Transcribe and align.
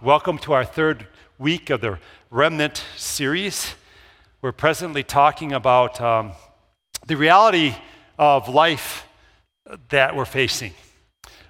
welcome 0.00 0.38
to 0.38 0.52
our 0.52 0.64
third 0.64 1.06
week 1.38 1.68
of 1.68 1.80
the 1.80 1.98
Remnant 2.30 2.84
series. 2.96 3.74
We're 4.40 4.52
presently 4.52 5.02
talking 5.02 5.52
about 5.52 6.00
um, 6.00 6.32
the 7.06 7.16
reality 7.16 7.74
of 8.18 8.48
life 8.48 9.06
that 9.90 10.16
we're 10.16 10.24
facing. 10.24 10.72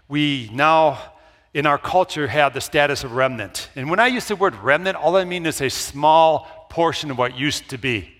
We 0.08 0.50
now, 0.52 0.98
in 1.54 1.66
our 1.66 1.78
culture, 1.78 2.26
have 2.26 2.54
the 2.54 2.60
status 2.60 3.04
of 3.04 3.12
remnant. 3.12 3.68
And 3.76 3.90
when 3.90 4.00
I 4.00 4.08
use 4.08 4.26
the 4.26 4.36
word 4.36 4.54
remnant, 4.56 4.96
all 4.96 5.16
I 5.16 5.24
mean 5.24 5.46
is 5.46 5.60
a 5.60 5.70
small 5.70 6.66
portion 6.70 7.10
of 7.10 7.18
what 7.18 7.36
used 7.36 7.68
to 7.70 7.78
be. 7.78 8.12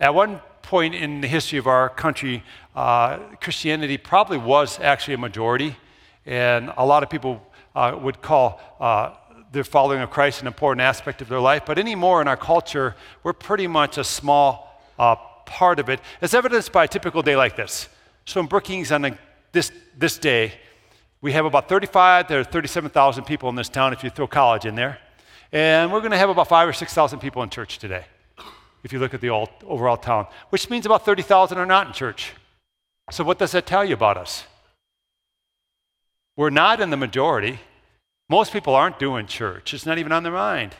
At 0.00 0.14
one 0.14 0.40
point 0.62 0.94
in 0.94 1.20
the 1.20 1.28
history 1.28 1.58
of 1.58 1.66
our 1.66 1.88
country, 1.88 2.42
uh, 2.74 3.18
Christianity 3.40 3.98
probably 3.98 4.38
was 4.38 4.80
actually 4.80 5.14
a 5.14 5.18
majority, 5.18 5.76
and 6.26 6.72
a 6.76 6.84
lot 6.84 7.02
of 7.02 7.10
people 7.10 7.46
uh, 7.74 7.98
would 8.00 8.22
call 8.22 8.60
uh, 8.80 9.14
the 9.52 9.64
following 9.64 10.00
of 10.00 10.10
Christ 10.10 10.40
an 10.40 10.46
important 10.46 10.80
aspect 10.82 11.22
of 11.22 11.28
their 11.28 11.40
life. 11.40 11.62
But 11.66 11.78
anymore 11.78 12.20
in 12.20 12.28
our 12.28 12.36
culture, 12.36 12.96
we're 13.22 13.32
pretty 13.32 13.66
much 13.66 13.98
a 13.98 14.04
small 14.04 14.80
uh, 14.98 15.16
part 15.46 15.78
of 15.78 15.88
it, 15.88 16.00
as 16.20 16.34
evidenced 16.34 16.72
by 16.72 16.84
a 16.84 16.88
typical 16.88 17.22
day 17.22 17.36
like 17.36 17.56
this. 17.56 17.88
So 18.24 18.40
in 18.40 18.46
Brookings, 18.46 18.90
on 18.92 19.04
a, 19.04 19.18
this, 19.52 19.70
this 19.96 20.18
day, 20.18 20.54
we 21.20 21.32
have 21.32 21.44
about 21.44 21.68
35 21.68 22.28
to 22.28 22.44
37,000 22.44 23.24
people 23.24 23.48
in 23.48 23.54
this 23.54 23.68
town 23.68 23.92
if 23.92 24.02
you 24.04 24.10
throw 24.10 24.26
college 24.26 24.66
in 24.66 24.74
there. 24.74 24.98
And 25.52 25.92
we're 25.92 26.00
going 26.00 26.10
to 26.10 26.18
have 26.18 26.30
about 26.30 26.48
five 26.48 26.68
or 26.68 26.72
6,000 26.72 27.18
people 27.18 27.42
in 27.42 27.48
church 27.48 27.78
today, 27.78 28.04
if 28.82 28.92
you 28.92 28.98
look 28.98 29.14
at 29.14 29.20
the 29.20 29.28
all, 29.28 29.48
overall 29.64 29.96
town, 29.96 30.26
which 30.50 30.68
means 30.68 30.84
about 30.84 31.04
30,000 31.04 31.56
are 31.58 31.66
not 31.66 31.86
in 31.86 31.92
church. 31.92 32.32
So, 33.10 33.22
what 33.22 33.38
does 33.38 33.52
that 33.52 33.66
tell 33.66 33.84
you 33.84 33.94
about 33.94 34.16
us? 34.16 34.44
We're 36.36 36.50
not 36.50 36.80
in 36.80 36.90
the 36.90 36.96
majority. 36.96 37.60
Most 38.28 38.52
people 38.52 38.74
aren't 38.74 38.98
doing 38.98 39.26
church, 39.26 39.74
it's 39.74 39.86
not 39.86 39.98
even 39.98 40.12
on 40.12 40.22
their 40.22 40.32
mind. 40.32 40.74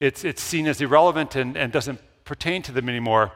It's, 0.00 0.24
it's 0.24 0.40
seen 0.40 0.68
as 0.68 0.80
irrelevant 0.80 1.34
and, 1.34 1.56
and 1.56 1.72
doesn't 1.72 2.00
pertain 2.24 2.62
to 2.62 2.72
them 2.72 2.88
anymore. 2.88 3.32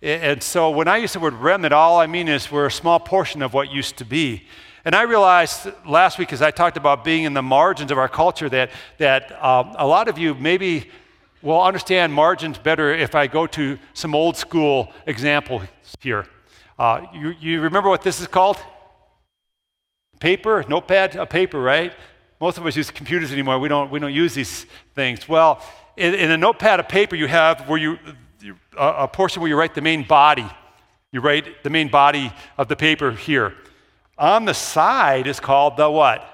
And 0.00 0.42
so 0.42 0.70
when 0.70 0.86
I 0.86 0.98
use 0.98 1.14
the 1.14 1.18
word 1.18 1.34
remnant, 1.34 1.72
all 1.72 1.98
I 1.98 2.06
mean 2.06 2.28
is 2.28 2.52
we're 2.52 2.66
a 2.66 2.70
small 2.70 3.00
portion 3.00 3.42
of 3.42 3.52
what 3.52 3.72
used 3.72 3.96
to 3.96 4.04
be. 4.04 4.44
And 4.84 4.94
I 4.94 5.02
realized 5.02 5.66
last 5.86 6.18
week, 6.18 6.32
as 6.32 6.42
I 6.42 6.50
talked 6.50 6.76
about 6.76 7.04
being 7.04 7.24
in 7.24 7.32
the 7.32 7.42
margins 7.42 7.90
of 7.90 7.98
our 7.98 8.08
culture, 8.08 8.48
that, 8.50 8.70
that 8.98 9.32
um, 9.42 9.74
a 9.76 9.86
lot 9.86 10.08
of 10.08 10.18
you 10.18 10.34
maybe 10.34 10.90
will 11.42 11.62
understand 11.62 12.12
margins 12.12 12.58
better 12.58 12.92
if 12.94 13.14
I 13.14 13.26
go 13.26 13.46
to 13.48 13.78
some 13.94 14.14
old 14.14 14.36
school 14.36 14.92
examples 15.06 15.62
here. 16.00 16.26
Uh, 16.78 17.06
you, 17.12 17.34
you 17.40 17.60
remember 17.60 17.88
what 17.88 18.02
this 18.02 18.20
is 18.20 18.26
called? 18.26 18.58
Paper, 20.24 20.64
notepad, 20.70 21.16
a 21.16 21.26
paper, 21.26 21.60
right? 21.60 21.92
Most 22.40 22.56
of 22.56 22.64
us 22.64 22.74
use 22.74 22.90
computers 22.90 23.30
anymore. 23.30 23.58
We 23.58 23.68
don't, 23.68 23.90
we 23.90 23.98
don't 23.98 24.10
use 24.10 24.32
these 24.32 24.64
things. 24.94 25.28
Well, 25.28 25.62
in, 25.98 26.14
in 26.14 26.30
a 26.30 26.38
notepad 26.38 26.80
of 26.80 26.88
paper, 26.88 27.14
you 27.14 27.26
have 27.26 27.68
where 27.68 27.76
you, 27.78 27.98
a, 28.74 28.88
a 29.00 29.08
portion 29.08 29.42
where 29.42 29.50
you 29.50 29.54
write 29.54 29.74
the 29.74 29.82
main 29.82 30.02
body. 30.02 30.46
You 31.12 31.20
write 31.20 31.62
the 31.62 31.68
main 31.68 31.90
body 31.90 32.32
of 32.56 32.68
the 32.68 32.74
paper 32.74 33.10
here. 33.10 33.52
On 34.16 34.46
the 34.46 34.54
side 34.54 35.26
is 35.26 35.40
called 35.40 35.76
the 35.76 35.90
what? 35.90 36.26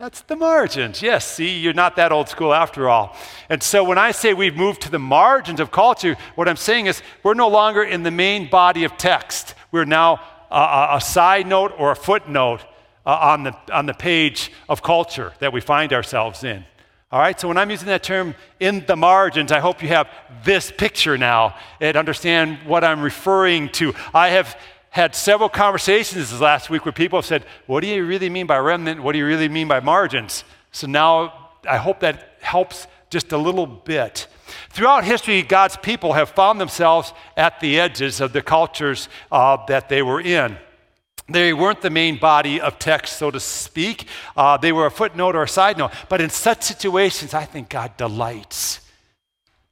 That's 0.00 0.22
the 0.22 0.34
margins. 0.34 1.00
Yes, 1.00 1.24
see, 1.24 1.60
you're 1.60 1.72
not 1.72 1.94
that 1.94 2.10
old 2.10 2.28
school 2.28 2.52
after 2.52 2.88
all. 2.88 3.16
And 3.48 3.62
so 3.62 3.84
when 3.84 3.98
I 3.98 4.10
say 4.10 4.34
we've 4.34 4.56
moved 4.56 4.82
to 4.82 4.90
the 4.90 4.98
margins 4.98 5.60
of 5.60 5.70
culture, 5.70 6.16
what 6.34 6.48
I'm 6.48 6.56
saying 6.56 6.86
is 6.86 7.02
we're 7.22 7.34
no 7.34 7.46
longer 7.46 7.84
in 7.84 8.02
the 8.02 8.10
main 8.10 8.50
body 8.50 8.82
of 8.82 8.96
text. 8.96 9.54
We're 9.70 9.84
now 9.84 10.20
a, 10.50 10.96
a 10.96 11.00
side 11.00 11.46
note 11.46 11.72
or 11.78 11.92
a 11.92 11.96
footnote 11.96 12.64
uh, 13.06 13.16
on, 13.20 13.44
the, 13.44 13.56
on 13.72 13.86
the 13.86 13.94
page 13.94 14.52
of 14.68 14.82
culture 14.82 15.32
that 15.40 15.52
we 15.52 15.60
find 15.60 15.92
ourselves 15.92 16.44
in. 16.44 16.64
All 17.12 17.18
right, 17.18 17.38
so 17.40 17.48
when 17.48 17.58
I'm 17.58 17.70
using 17.70 17.88
that 17.88 18.04
term 18.04 18.36
in 18.60 18.84
the 18.86 18.94
margins, 18.94 19.50
I 19.50 19.58
hope 19.58 19.82
you 19.82 19.88
have 19.88 20.08
this 20.44 20.70
picture 20.70 21.18
now 21.18 21.56
and 21.80 21.96
understand 21.96 22.58
what 22.64 22.84
I'm 22.84 23.00
referring 23.00 23.68
to. 23.70 23.94
I 24.14 24.28
have 24.28 24.56
had 24.90 25.16
several 25.16 25.48
conversations 25.48 26.30
this 26.30 26.40
last 26.40 26.70
week 26.70 26.84
where 26.84 26.92
people 26.92 27.18
have 27.18 27.26
said, 27.26 27.44
What 27.66 27.80
do 27.80 27.88
you 27.88 28.04
really 28.04 28.28
mean 28.28 28.46
by 28.46 28.58
remnant? 28.58 29.02
What 29.02 29.12
do 29.12 29.18
you 29.18 29.26
really 29.26 29.48
mean 29.48 29.66
by 29.66 29.80
margins? 29.80 30.44
So 30.70 30.86
now 30.86 31.50
I 31.68 31.78
hope 31.78 31.98
that 32.00 32.36
helps 32.40 32.86
just 33.08 33.32
a 33.32 33.38
little 33.38 33.66
bit. 33.66 34.28
Throughout 34.70 35.04
history, 35.04 35.42
God's 35.42 35.76
people 35.76 36.12
have 36.12 36.30
found 36.30 36.60
themselves 36.60 37.12
at 37.36 37.58
the 37.58 37.80
edges 37.80 38.20
of 38.20 38.32
the 38.32 38.42
cultures 38.42 39.08
uh, 39.32 39.58
that 39.66 39.88
they 39.88 40.02
were 40.02 40.20
in. 40.20 40.56
They 41.30 41.52
weren't 41.52 41.80
the 41.80 41.90
main 41.90 42.18
body 42.18 42.60
of 42.60 42.78
text, 42.78 43.18
so 43.18 43.30
to 43.30 43.40
speak. 43.40 44.06
Uh, 44.36 44.56
they 44.56 44.72
were 44.72 44.86
a 44.86 44.90
footnote 44.90 45.36
or 45.36 45.44
a 45.44 45.48
side 45.48 45.78
note. 45.78 45.92
But 46.08 46.20
in 46.20 46.30
such 46.30 46.62
situations, 46.62 47.34
I 47.34 47.44
think 47.44 47.68
God 47.68 47.96
delights 47.96 48.80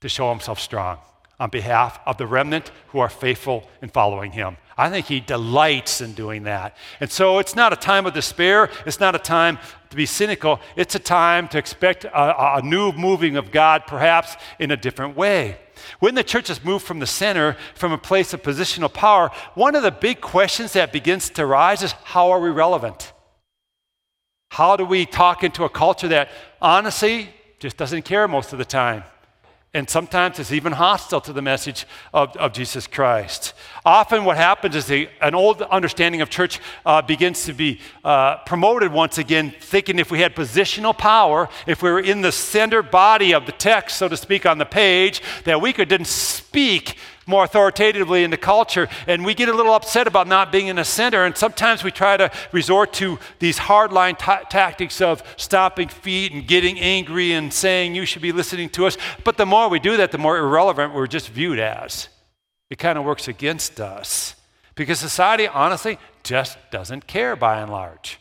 to 0.01 0.09
show 0.09 0.31
himself 0.31 0.61
strong 0.61 0.99
on 1.41 1.51
behalf 1.51 2.01
of 2.05 2.17
the 2.17 2.27
remnant 2.27 2.71
who 2.89 2.99
are 2.99 3.09
faithful 3.09 3.69
in 3.81 3.89
following 3.89 4.33
him. 4.33 4.57
I 4.77 4.91
think 4.91 5.07
he 5.07 5.21
delights 5.21 6.01
in 6.01 6.13
doing 6.13 6.45
that. 6.45 6.77
And 7.01 7.11
so 7.11 7.39
it's 7.39 7.57
not 7.57 7.73
a 7.73 7.77
time 7.77 8.07
of 8.07 8.15
despair. 8.15 8.71
It's 8.87 9.01
not 9.01 9.15
a 9.15 9.19
time 9.19 9.59
to 9.91 9.97
be 9.97 10.07
cynical. 10.07 10.61
It's 10.77 10.95
a 10.95 11.01
time 11.01 11.49
to 11.49 11.59
expect 11.59 12.05
a, 12.05 12.57
a 12.57 12.63
new 12.63 12.93
moving 12.93 13.37
of 13.37 13.51
God, 13.51 13.85
perhaps 13.87 14.37
in 14.59 14.71
a 14.71 14.77
different 14.77 15.17
way. 15.17 15.59
When 15.99 16.15
the 16.15 16.25
church 16.25 16.49
has 16.49 16.65
moved 16.65 16.85
from 16.85 16.99
the 16.99 17.07
center, 17.07 17.57
from 17.75 17.93
a 17.93 17.99
place 17.99 18.33
of 18.35 18.43
positional 18.43 18.93
power, 18.93 19.31
one 19.55 19.75
of 19.75 19.83
the 19.83 19.91
big 19.91 20.21
questions 20.21 20.73
that 20.73 20.93
begins 20.93 21.31
to 21.31 21.47
rise 21.47 21.83
is 21.83 21.93
how 22.05 22.31
are 22.31 22.41
we 22.41 22.51
relevant? 22.51 23.13
How 24.51 24.77
do 24.77 24.85
we 24.85 25.07
talk 25.07 25.45
into 25.45 25.65
a 25.65 25.69
culture 25.69 26.09
that 26.09 26.31
honestly 26.61 27.31
just 27.59 27.77
doesn't 27.77 28.03
care 28.03 28.27
most 28.29 28.53
of 28.53 28.59
the 28.59 28.65
time? 28.65 29.05
And 29.75 29.89
sometimes 29.89 30.39
it's 30.39 30.51
even 30.51 30.73
hostile 30.73 31.21
to 31.21 31.33
the 31.33 31.43
message 31.43 31.87
of, 32.15 32.35
of 32.39 32.53
Jesus 32.53 32.87
Christ. 32.87 33.53
Often, 33.85 34.25
what 34.25 34.39
happens 34.39 34.75
is 34.75 34.91
a, 34.91 35.11
an 35.21 35.35
old 35.35 35.61
understanding 35.61 36.23
of 36.23 36.31
church 36.31 36.59
uh, 36.87 37.03
begins 37.03 37.45
to 37.45 37.53
be 37.53 37.81
uh, 38.03 38.39
promoted 38.39 38.93
once 38.93 39.19
again, 39.19 39.55
thinking 39.61 39.99
if 39.99 40.11
we 40.11 40.21
had 40.21 40.35
positional 40.35 40.97
power, 40.97 41.51
if 41.67 41.83
we 41.83 41.91
were 41.91 42.01
in 42.01 42.23
the 42.23 42.33
center 42.33 42.83
body 42.83 43.35
of 43.35 43.45
the 43.45 43.53
text, 43.53 43.99
so 43.99 44.09
to 44.09 44.17
speak, 44.17 44.47
on 44.47 44.57
the 44.57 44.65
page, 44.65 45.23
that 45.45 45.61
we 45.61 45.75
could 45.75 45.91
then 45.91 46.05
speak 46.05 46.97
more 47.29 47.45
authoritatively 47.45 48.25
in 48.25 48.31
the 48.31 48.37
culture. 48.37 48.89
And 49.07 49.25
we 49.25 49.35
get 49.35 49.49
a 49.49 49.55
little 49.55 49.75
upset 49.75 50.07
about 50.07 50.27
not 50.27 50.51
being 50.51 50.69
in 50.69 50.77
the 50.77 50.85
center. 50.85 51.25
And 51.25 51.37
sometimes 51.37 51.85
we 51.85 51.91
try 51.91 52.17
to 52.17 52.31
resort 52.51 52.93
to 52.95 53.19
these 53.39 53.59
hardline 53.59 54.19
t- 54.19 54.45
tactics 54.49 55.01
of 55.01 55.23
stomping 55.37 55.89
feet 55.89 56.33
and 56.33 56.47
getting 56.47 56.81
angry 56.81 57.33
and 57.33 57.53
saying, 57.53 57.95
you 57.95 58.07
should 58.07 58.23
be 58.23 58.33
listening 58.33 58.71
to 58.71 58.87
us. 58.87 58.97
But 59.25 59.37
the 59.37 59.47
more 59.47 59.69
we 59.69 59.79
do 59.79 59.97
that, 59.99 60.11
the 60.11 60.19
more 60.19 60.39
irrelevant 60.39 60.95
we're 60.95 61.07
just 61.07 61.29
viewed 61.29 61.59
as. 61.59 62.09
It 62.71 62.79
kind 62.79 62.99
of 62.99 63.05
works 63.05 63.29
against 63.29 63.81
us. 63.81 64.35
Because 64.75 64.99
society, 64.99 65.47
honestly, 65.47 65.99
just 66.23 66.57
doesn't 66.71 67.07
care 67.07 67.37
by 67.37 67.61
and 67.61 67.71
large. 67.71 68.19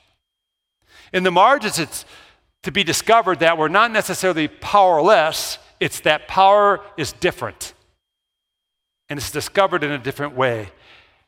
In 1.13 1.23
the 1.23 1.31
margins, 1.31 1.79
it's 1.79 2.05
to 2.63 2.71
be 2.71 2.83
discovered 2.83 3.39
that 3.39 3.57
we're 3.57 3.67
not 3.69 3.91
necessarily 3.91 4.47
powerless, 4.47 5.59
it's 5.79 6.01
that 6.01 6.27
power 6.27 6.81
is 6.97 7.13
different 7.13 7.73
and 9.09 9.19
it's 9.19 9.31
discovered 9.31 9.83
in 9.83 9.91
a 9.91 9.97
different 9.97 10.35
way. 10.35 10.69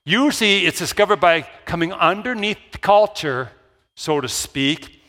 Usually, 0.03 0.65
it's 0.65 0.79
discovered 0.79 1.19
by 1.19 1.41
coming 1.65 1.93
underneath 1.93 2.57
the 2.71 2.77
culture, 2.77 3.51
so 3.95 4.21
to 4.21 4.27
speak, 4.27 5.01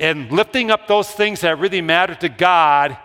and 0.00 0.30
lifting 0.32 0.70
up 0.70 0.88
those 0.88 1.10
things 1.10 1.42
that 1.42 1.58
really 1.58 1.80
matter 1.80 2.14
to 2.16 2.28
God. 2.28 2.96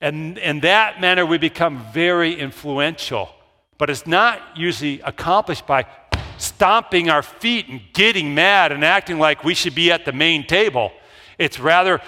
And 0.00 0.38
in 0.38 0.60
that 0.60 1.00
manner, 1.00 1.24
we 1.24 1.38
become 1.38 1.84
very 1.92 2.34
influential. 2.34 3.30
But 3.78 3.88
it's 3.88 4.06
not 4.06 4.40
usually 4.56 5.00
accomplished 5.02 5.66
by 5.66 5.86
stomping 6.38 7.08
our 7.08 7.22
feet 7.22 7.68
and 7.68 7.80
getting 7.92 8.34
mad 8.34 8.72
and 8.72 8.84
acting 8.84 9.18
like 9.18 9.44
we 9.44 9.54
should 9.54 9.74
be 9.74 9.92
at 9.92 10.04
the 10.04 10.12
main 10.12 10.46
table. 10.46 10.90
It's 11.38 11.60
rather 11.60 12.00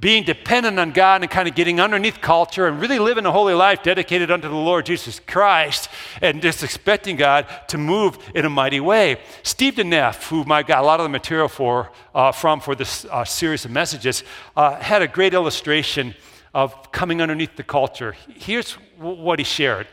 being 0.00 0.24
dependent 0.24 0.78
on 0.78 0.92
God 0.92 1.20
and 1.22 1.30
kind 1.30 1.46
of 1.46 1.54
getting 1.54 1.78
underneath 1.78 2.20
culture 2.20 2.66
and 2.66 2.80
really 2.80 2.98
living 2.98 3.26
a 3.26 3.32
holy 3.32 3.54
life 3.54 3.82
dedicated 3.82 4.30
unto 4.30 4.48
the 4.48 4.54
Lord 4.54 4.86
Jesus 4.86 5.20
Christ 5.20 5.90
and 6.22 6.40
just 6.40 6.62
expecting 6.62 7.16
God 7.16 7.46
to 7.68 7.76
move 7.76 8.18
in 8.34 8.46
a 8.46 8.50
mighty 8.50 8.80
way. 8.80 9.20
Steve 9.42 9.74
DeNeff, 9.74 10.28
who 10.28 10.50
I 10.50 10.62
got 10.62 10.82
a 10.82 10.86
lot 10.86 11.00
of 11.00 11.04
the 11.04 11.10
material 11.10 11.48
for, 11.48 11.92
uh, 12.14 12.32
from 12.32 12.60
for 12.60 12.74
this 12.74 13.04
uh, 13.04 13.24
series 13.24 13.64
of 13.66 13.70
messages, 13.70 14.24
uh, 14.56 14.76
had 14.76 15.02
a 15.02 15.08
great 15.08 15.34
illustration 15.34 16.14
of 16.54 16.90
coming 16.92 17.20
underneath 17.20 17.56
the 17.56 17.62
culture. 17.62 18.16
Here's 18.34 18.76
w- 18.98 19.22
what 19.22 19.38
he 19.38 19.44
shared. 19.44 19.86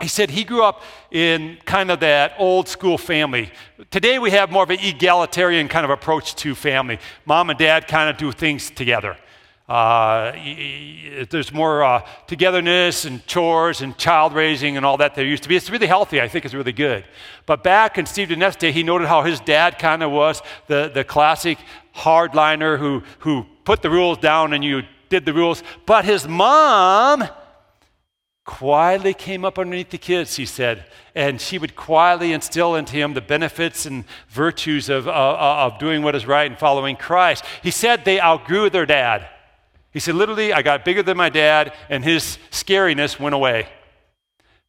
He 0.00 0.08
said 0.08 0.30
he 0.30 0.42
grew 0.42 0.64
up 0.64 0.82
in 1.10 1.58
kind 1.64 1.90
of 1.90 2.00
that 2.00 2.34
old 2.38 2.68
school 2.68 2.98
family. 2.98 3.52
Today 3.90 4.18
we 4.18 4.30
have 4.30 4.50
more 4.50 4.64
of 4.64 4.70
an 4.70 4.80
egalitarian 4.80 5.68
kind 5.68 5.84
of 5.84 5.90
approach 5.90 6.34
to 6.36 6.54
family. 6.54 6.98
Mom 7.24 7.50
and 7.50 7.58
dad 7.58 7.86
kind 7.86 8.10
of 8.10 8.16
do 8.16 8.32
things 8.32 8.70
together. 8.70 9.16
Uh, 9.72 10.36
there's 11.30 11.50
more 11.50 11.82
uh, 11.82 12.06
togetherness 12.26 13.06
and 13.06 13.26
chores 13.26 13.80
and 13.80 13.96
child 13.96 14.34
raising 14.34 14.76
and 14.76 14.84
all 14.84 14.98
that 14.98 15.14
there 15.14 15.24
used 15.24 15.42
to 15.44 15.48
be. 15.48 15.56
It's 15.56 15.70
really 15.70 15.86
healthy. 15.86 16.20
I 16.20 16.28
think 16.28 16.44
it's 16.44 16.52
really 16.52 16.74
good. 16.74 17.06
But 17.46 17.64
back 17.64 17.96
in 17.96 18.04
Steve 18.04 18.28
day, 18.58 18.70
he 18.70 18.82
noted 18.82 19.08
how 19.08 19.22
his 19.22 19.40
dad 19.40 19.78
kind 19.78 20.02
of 20.02 20.10
was 20.10 20.42
the, 20.66 20.90
the 20.92 21.04
classic 21.04 21.56
hardliner 21.96 22.78
who, 22.78 23.02
who 23.20 23.46
put 23.64 23.80
the 23.80 23.88
rules 23.88 24.18
down 24.18 24.52
and 24.52 24.62
you 24.62 24.82
did 25.08 25.24
the 25.24 25.32
rules. 25.32 25.62
But 25.86 26.04
his 26.04 26.28
mom 26.28 27.24
quietly 28.44 29.14
came 29.14 29.42
up 29.42 29.58
underneath 29.58 29.88
the 29.88 29.96
kids, 29.96 30.36
he 30.36 30.44
said, 30.44 30.84
and 31.14 31.40
she 31.40 31.56
would 31.56 31.76
quietly 31.76 32.34
instill 32.34 32.74
into 32.74 32.92
him 32.92 33.14
the 33.14 33.22
benefits 33.22 33.86
and 33.86 34.04
virtues 34.28 34.90
of, 34.90 35.08
uh, 35.08 35.10
uh, 35.12 35.70
of 35.72 35.78
doing 35.78 36.02
what 36.02 36.14
is 36.14 36.26
right 36.26 36.50
and 36.50 36.58
following 36.60 36.94
Christ. 36.94 37.42
He 37.62 37.70
said 37.70 38.04
they 38.04 38.20
outgrew 38.20 38.68
their 38.68 38.84
dad. 38.84 39.30
He 39.92 40.00
said, 40.00 40.14
literally, 40.14 40.52
I 40.52 40.62
got 40.62 40.84
bigger 40.84 41.02
than 41.02 41.16
my 41.16 41.28
dad, 41.28 41.74
and 41.88 42.02
his 42.04 42.38
scariness 42.50 43.20
went 43.20 43.34
away. 43.34 43.68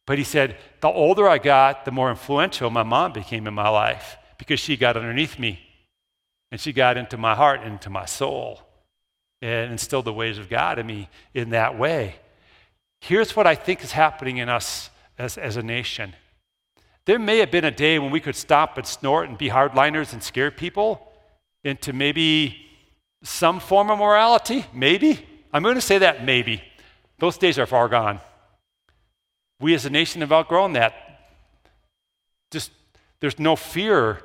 But 0.06 0.18
he 0.18 0.24
said, 0.24 0.56
the 0.80 0.88
older 0.88 1.28
I 1.28 1.38
got, 1.38 1.84
the 1.84 1.90
more 1.90 2.10
influential 2.10 2.68
my 2.70 2.82
mom 2.82 3.12
became 3.12 3.46
in 3.46 3.54
my 3.54 3.68
life 3.68 4.16
because 4.38 4.60
she 4.60 4.76
got 4.76 4.96
underneath 4.96 5.38
me 5.38 5.60
and 6.50 6.60
she 6.60 6.72
got 6.72 6.96
into 6.96 7.16
my 7.16 7.34
heart, 7.34 7.62
into 7.62 7.88
my 7.88 8.04
soul, 8.04 8.60
and 9.40 9.72
instilled 9.72 10.04
the 10.04 10.12
ways 10.12 10.38
of 10.38 10.48
God 10.48 10.78
in 10.78 10.86
me 10.86 11.08
in 11.32 11.50
that 11.50 11.78
way. 11.78 12.16
Here's 13.00 13.34
what 13.34 13.46
I 13.46 13.54
think 13.54 13.82
is 13.82 13.92
happening 13.92 14.36
in 14.36 14.48
us 14.48 14.90
as, 15.18 15.38
as 15.38 15.56
a 15.56 15.62
nation. 15.62 16.14
There 17.06 17.18
may 17.18 17.38
have 17.38 17.50
been 17.50 17.64
a 17.64 17.70
day 17.70 17.98
when 17.98 18.10
we 18.10 18.20
could 18.20 18.36
stop 18.36 18.78
and 18.78 18.86
snort 18.86 19.28
and 19.28 19.36
be 19.36 19.48
hardliners 19.48 20.12
and 20.12 20.22
scare 20.22 20.50
people 20.50 21.12
into 21.62 21.92
maybe 21.92 22.66
some 23.24 23.58
form 23.58 23.90
of 23.90 23.98
morality. 23.98 24.66
Maybe. 24.72 25.26
I'm 25.52 25.62
going 25.62 25.74
to 25.74 25.80
say 25.80 25.98
that 25.98 26.24
maybe. 26.24 26.62
Those 27.18 27.38
days 27.38 27.58
are 27.58 27.66
far 27.66 27.88
gone. 27.88 28.20
We 29.60 29.74
as 29.74 29.86
a 29.86 29.90
nation 29.90 30.20
have 30.20 30.32
outgrown 30.32 30.74
that. 30.74 30.94
Just 32.50 32.70
there's 33.20 33.38
no 33.38 33.56
fear 33.56 34.22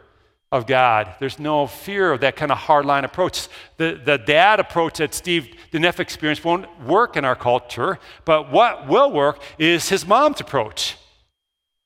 of 0.51 0.65
God. 0.65 1.13
There's 1.19 1.39
no 1.39 1.67
fear 1.67 2.11
of 2.11 2.21
that 2.21 2.35
kind 2.35 2.51
of 2.51 2.57
hardline 2.57 3.03
approach. 3.03 3.47
The, 3.77 4.01
the 4.03 4.17
dad 4.17 4.59
approach 4.59 4.97
that 4.97 5.13
Steve 5.13 5.55
DeNeff 5.71 5.99
experienced 5.99 6.43
won't 6.43 6.67
work 6.83 7.15
in 7.15 7.23
our 7.23 7.35
culture, 7.35 7.99
but 8.25 8.51
what 8.51 8.87
will 8.87 9.11
work 9.11 9.41
is 9.57 9.89
his 9.89 10.05
mom's 10.05 10.41
approach. 10.41 10.97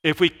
If 0.02 0.18
we 0.18 0.32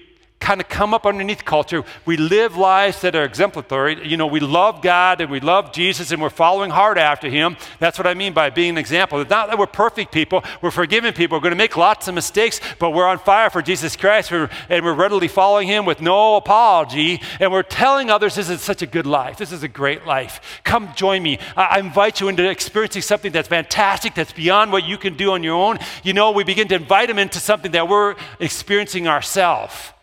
kind 0.44 0.60
of 0.60 0.68
come 0.68 0.92
up 0.92 1.06
underneath 1.06 1.42
culture. 1.42 1.82
We 2.04 2.18
live 2.18 2.54
lives 2.54 3.00
that 3.00 3.16
are 3.16 3.24
exemplary. 3.24 4.06
You 4.06 4.18
know, 4.18 4.26
we 4.26 4.40
love 4.40 4.82
God 4.82 5.22
and 5.22 5.30
we 5.30 5.40
love 5.40 5.72
Jesus 5.72 6.10
and 6.10 6.20
we're 6.20 6.28
following 6.28 6.70
hard 6.70 6.98
after 6.98 7.30
Him. 7.30 7.56
That's 7.78 7.98
what 7.98 8.06
I 8.06 8.12
mean 8.12 8.34
by 8.34 8.50
being 8.50 8.70
an 8.70 8.78
example. 8.78 9.18
It's 9.22 9.30
not 9.30 9.48
that 9.48 9.58
we're 9.58 9.66
perfect 9.66 10.12
people, 10.12 10.44
we're 10.60 10.70
forgiving 10.70 11.14
people. 11.14 11.38
We're 11.38 11.42
going 11.42 11.52
to 11.52 11.56
make 11.56 11.78
lots 11.78 12.08
of 12.08 12.14
mistakes, 12.14 12.60
but 12.78 12.90
we're 12.90 13.06
on 13.06 13.18
fire 13.20 13.48
for 13.48 13.62
Jesus 13.62 13.96
Christ 13.96 14.30
we're, 14.30 14.50
and 14.68 14.84
we're 14.84 14.92
readily 14.92 15.28
following 15.28 15.66
Him 15.66 15.86
with 15.86 16.02
no 16.02 16.36
apology. 16.36 17.22
And 17.40 17.50
we're 17.50 17.62
telling 17.62 18.10
others 18.10 18.34
this 18.34 18.50
is 18.50 18.60
such 18.60 18.82
a 18.82 18.86
good 18.86 19.06
life. 19.06 19.38
This 19.38 19.50
is 19.50 19.62
a 19.62 19.68
great 19.68 20.04
life. 20.04 20.60
Come 20.62 20.90
join 20.94 21.22
me. 21.22 21.38
I, 21.56 21.64
I 21.64 21.78
invite 21.78 22.20
you 22.20 22.28
into 22.28 22.46
experiencing 22.48 23.00
something 23.00 23.32
that's 23.32 23.48
fantastic, 23.48 24.14
that's 24.14 24.34
beyond 24.34 24.72
what 24.72 24.84
you 24.84 24.98
can 24.98 25.16
do 25.16 25.32
on 25.32 25.42
your 25.42 25.54
own. 25.54 25.78
You 26.02 26.12
know, 26.12 26.32
we 26.32 26.44
begin 26.44 26.68
to 26.68 26.74
invite 26.74 27.08
them 27.08 27.18
into 27.18 27.38
something 27.38 27.72
that 27.72 27.88
we're 27.88 28.14
experiencing 28.40 29.08
ourselves. 29.08 29.93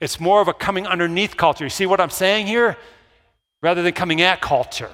It's 0.00 0.20
more 0.20 0.40
of 0.40 0.48
a 0.48 0.54
coming 0.54 0.86
underneath 0.86 1.36
culture. 1.36 1.64
You 1.64 1.70
see 1.70 1.86
what 1.86 2.00
I'm 2.00 2.10
saying 2.10 2.46
here? 2.46 2.76
Rather 3.62 3.82
than 3.82 3.94
coming 3.94 4.20
at 4.20 4.40
culture. 4.40 4.90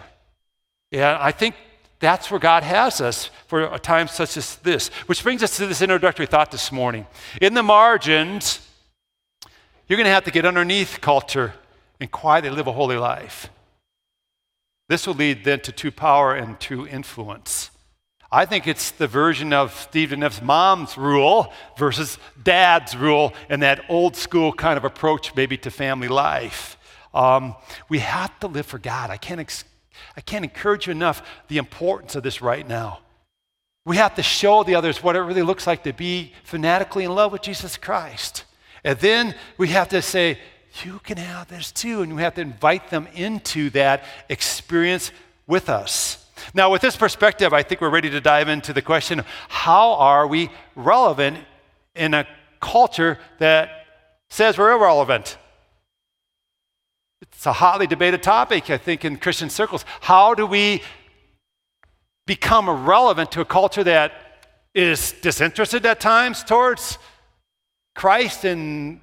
Yeah, 0.91 1.19
I 1.21 1.33
think 1.33 1.57
that's 1.99 2.31
where 2.31 2.41
God 2.41 2.63
has 2.63 3.01
us 3.01 3.31
for 3.47 3.63
a 3.63 3.79
time 3.79 4.09
such 4.09 4.37
as 4.37 4.57
this. 4.57 4.89
Which 5.07 5.23
brings 5.23 5.43
us 5.43 5.57
to 5.57 5.67
this 5.67 5.83
introductory 5.83 6.27
thought 6.27 6.51
this 6.51 6.71
morning. 6.71 7.07
In 7.41 7.55
the 7.55 7.63
margins, 7.63 8.67
you're 9.89 9.97
going 9.97 10.07
to 10.07 10.11
have 10.11 10.25
to 10.25 10.31
get 10.31 10.45
underneath 10.45 11.01
culture 11.01 11.55
and 12.01 12.11
quietly 12.11 12.51
live 12.51 12.67
a 12.67 12.73
holy 12.73 12.97
life. 12.97 13.51
This 14.89 15.07
will 15.07 15.15
lead 15.15 15.45
then 15.45 15.61
to 15.61 15.73
true 15.73 15.91
power 15.91 16.35
and 16.35 16.59
true 16.61 16.87
influence. 16.87 17.71
I 18.35 18.47
think 18.47 18.67
it's 18.67 18.93
the 18.93 19.07
version 19.07 19.53
of 19.53 19.75
Steve 19.75 20.09
DeNeff's 20.09 20.41
mom's 20.41 20.97
rule 20.97 21.53
versus 21.77 22.17
dad's 22.43 22.97
rule 22.97 23.35
and 23.51 23.61
that 23.61 23.85
old 23.91 24.17
school 24.17 24.55
kind 24.55 24.79
of 24.79 24.87
approach 24.87 25.35
maybe 25.37 25.59
to 25.59 25.71
family 25.71 26.09
life. 26.09 26.79
Um, 27.13 27.55
we 27.91 27.99
have 27.99 28.37
to 28.41 28.47
live 28.47 28.65
for 28.65 28.79
God. 28.79 29.11
I 29.11 29.19
can't, 29.19 29.39
ex- 29.39 29.65
I 30.17 30.23
can't 30.23 30.45
encourage 30.45 30.87
you 30.87 30.93
enough 30.93 31.23
the 31.49 31.59
importance 31.59 32.15
of 32.15 32.23
this 32.23 32.41
right 32.41 32.67
now. 32.67 33.01
We 33.85 33.99
have 33.99 34.15
to 34.15 34.23
show 34.23 34.63
the 34.63 34.77
others 34.77 35.03
what 35.03 35.15
it 35.15 35.21
really 35.21 35.43
looks 35.43 35.67
like 35.67 35.83
to 35.85 35.93
be 35.93 36.33
fanatically 36.43 37.05
in 37.05 37.15
love 37.15 37.33
with 37.33 37.43
Jesus 37.43 37.77
Christ. 37.77 38.45
And 38.83 38.99
then 38.99 39.35
we 39.59 39.69
have 39.69 39.91
to 39.91 40.01
say, 40.01 40.39
you 40.83 41.01
can 41.01 41.19
have 41.19 41.49
this 41.49 41.71
too. 41.71 42.01
And 42.01 42.17
we 42.17 42.23
have 42.23 42.35
to 42.37 42.41
invite 42.41 42.89
them 42.89 43.09
into 43.13 43.69
that 43.71 44.05
experience 44.31 45.11
with 45.47 45.69
us. 45.69 46.22
Now, 46.55 46.71
with 46.71 46.83
this 46.83 46.97
perspective, 46.97 47.53
I 47.53 47.63
think 47.63 47.81
we're 47.81 47.91
ready 47.91 48.11
to 48.11 48.21
dive 48.21 48.49
into 48.49 48.73
the 48.73 48.83
question 48.83 49.25
how 49.49 49.95
are 49.95 50.27
we 50.27 50.51
relevant 50.75 51.39
in 51.95 52.15
a 52.15 52.27
culture 52.61 53.19
that 53.39 53.87
says 54.31 54.59
we're 54.59 54.73
irrelevant? 54.73 55.37
It's 57.21 57.47
a 57.47 57.53
hotly 57.53 57.87
debated 57.87 58.23
topic, 58.23 58.71
I 58.71 58.79
think, 58.79 59.05
in 59.05 59.17
Christian 59.17 59.51
circles. 59.51 59.85
How 60.01 60.35
do 60.35 60.47
we 60.47 60.83
become 62.27 62.87
relevant 62.87 63.33
to 63.33 63.41
a 63.41 63.45
culture 63.45 63.85
that 63.85 64.13
is 64.75 65.13
disinterested 65.21 65.85
at 65.87 66.01
times 66.01 66.43
towards 66.43 66.99
Christ 67.95 68.45
and 68.45 69.01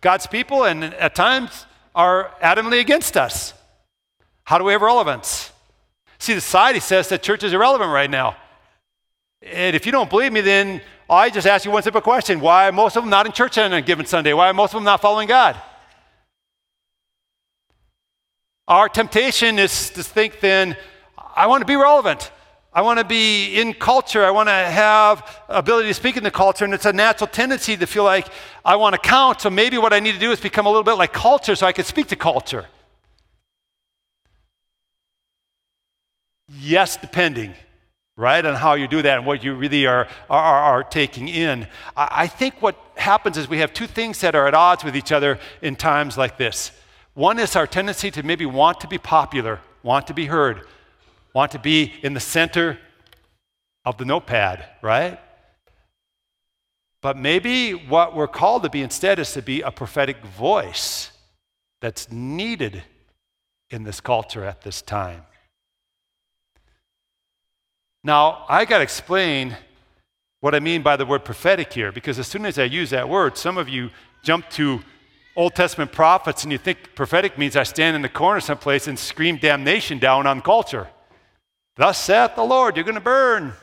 God's 0.00 0.26
people, 0.26 0.64
and 0.64 0.84
at 0.84 1.14
times 1.14 1.66
are 1.94 2.34
adamantly 2.42 2.80
against 2.80 3.16
us? 3.16 3.54
How 4.44 4.58
do 4.58 4.64
we 4.64 4.72
have 4.72 4.82
relevance? 4.82 5.50
See, 6.18 6.34
society 6.34 6.80
says 6.80 7.08
that 7.08 7.22
church 7.22 7.44
is 7.44 7.52
irrelevant 7.52 7.90
right 7.90 8.10
now. 8.10 8.36
And 9.42 9.76
if 9.76 9.86
you 9.86 9.92
don't 9.92 10.10
believe 10.10 10.32
me, 10.32 10.40
then 10.40 10.80
I 11.08 11.30
just 11.30 11.46
ask 11.46 11.64
you 11.64 11.70
one 11.70 11.82
simple 11.82 12.00
question 12.00 12.40
why 12.40 12.68
are 12.68 12.72
most 12.72 12.96
of 12.96 13.02
them 13.02 13.10
not 13.10 13.26
in 13.26 13.32
church 13.32 13.58
on 13.58 13.72
a 13.72 13.82
given 13.82 14.06
Sunday? 14.06 14.32
Why 14.32 14.48
are 14.48 14.54
most 14.54 14.74
of 14.74 14.78
them 14.78 14.84
not 14.84 15.00
following 15.00 15.28
God? 15.28 15.56
Our 18.68 18.88
temptation 18.88 19.60
is 19.60 19.90
to 19.90 20.02
think 20.02 20.40
then, 20.40 20.76
I 21.36 21.46
want 21.46 21.60
to 21.60 21.66
be 21.66 21.76
relevant. 21.76 22.32
I 22.72 22.82
want 22.82 22.98
to 22.98 23.04
be 23.04 23.60
in 23.60 23.72
culture. 23.72 24.24
I 24.24 24.30
want 24.30 24.48
to 24.48 24.52
have 24.52 25.44
ability 25.48 25.88
to 25.88 25.94
speak 25.94 26.16
in 26.16 26.24
the 26.24 26.30
culture. 26.30 26.64
And 26.64 26.74
it's 26.74 26.84
a 26.84 26.92
natural 26.92 27.28
tendency 27.28 27.76
to 27.76 27.86
feel 27.86 28.04
like 28.04 28.28
I 28.64 28.76
want 28.76 28.94
to 28.94 28.98
count. 28.98 29.40
So 29.40 29.50
maybe 29.50 29.78
what 29.78 29.92
I 29.92 30.00
need 30.00 30.12
to 30.12 30.18
do 30.18 30.32
is 30.32 30.40
become 30.40 30.66
a 30.66 30.68
little 30.68 30.82
bit 30.82 30.94
like 30.94 31.12
culture 31.12 31.54
so 31.54 31.66
I 31.66 31.72
can 31.72 31.84
speak 31.84 32.08
to 32.08 32.16
culture. 32.16 32.66
Yes, 36.48 36.96
depending, 36.96 37.54
right, 38.16 38.44
on 38.44 38.54
how 38.54 38.74
you 38.74 38.86
do 38.86 39.02
that 39.02 39.18
and 39.18 39.26
what 39.26 39.42
you 39.42 39.54
really 39.54 39.86
are, 39.86 40.08
are, 40.30 40.62
are 40.62 40.84
taking 40.84 41.28
in. 41.28 41.66
I, 41.96 42.08
I 42.10 42.26
think 42.28 42.62
what 42.62 42.76
happens 42.96 43.36
is 43.36 43.48
we 43.48 43.58
have 43.58 43.72
two 43.72 43.86
things 43.86 44.20
that 44.20 44.34
are 44.34 44.46
at 44.46 44.54
odds 44.54 44.84
with 44.84 44.96
each 44.96 45.12
other 45.12 45.38
in 45.60 45.76
times 45.76 46.16
like 46.16 46.36
this. 46.38 46.70
One 47.14 47.38
is 47.38 47.56
our 47.56 47.66
tendency 47.66 48.10
to 48.12 48.22
maybe 48.22 48.46
want 48.46 48.80
to 48.80 48.88
be 48.88 48.98
popular, 48.98 49.60
want 49.82 50.06
to 50.06 50.14
be 50.14 50.26
heard, 50.26 50.62
want 51.34 51.52
to 51.52 51.58
be 51.58 51.94
in 52.02 52.14
the 52.14 52.20
center 52.20 52.78
of 53.84 53.96
the 53.96 54.04
notepad, 54.04 54.64
right? 54.82 55.18
But 57.02 57.16
maybe 57.16 57.72
what 57.72 58.14
we're 58.16 58.26
called 58.26 58.64
to 58.64 58.70
be 58.70 58.82
instead 58.82 59.18
is 59.18 59.32
to 59.32 59.42
be 59.42 59.62
a 59.62 59.70
prophetic 59.70 60.24
voice 60.24 61.10
that's 61.80 62.10
needed 62.10 62.82
in 63.70 63.84
this 63.84 64.00
culture 64.00 64.44
at 64.44 64.62
this 64.62 64.82
time. 64.82 65.22
Now, 68.06 68.44
I 68.48 68.66
got 68.66 68.78
to 68.78 68.84
explain 68.84 69.56
what 70.38 70.54
I 70.54 70.60
mean 70.60 70.82
by 70.82 70.94
the 70.94 71.04
word 71.04 71.24
prophetic 71.24 71.72
here, 71.72 71.90
because 71.90 72.20
as 72.20 72.28
soon 72.28 72.46
as 72.46 72.56
I 72.56 72.62
use 72.62 72.90
that 72.90 73.08
word, 73.08 73.36
some 73.36 73.58
of 73.58 73.68
you 73.68 73.90
jump 74.22 74.48
to 74.50 74.80
Old 75.34 75.56
Testament 75.56 75.90
prophets 75.90 76.44
and 76.44 76.52
you 76.52 76.58
think 76.58 76.94
prophetic 76.94 77.36
means 77.36 77.56
I 77.56 77.64
stand 77.64 77.96
in 77.96 78.02
the 78.02 78.08
corner 78.08 78.38
someplace 78.38 78.86
and 78.86 78.96
scream 78.96 79.38
damnation 79.38 79.98
down 79.98 80.24
on 80.28 80.40
culture. 80.40 80.86
Thus 81.74 81.98
saith 81.98 82.36
the 82.36 82.44
Lord, 82.44 82.76
you're 82.76 82.84
going 82.84 82.94
to 82.94 83.00
burn. 83.00 83.54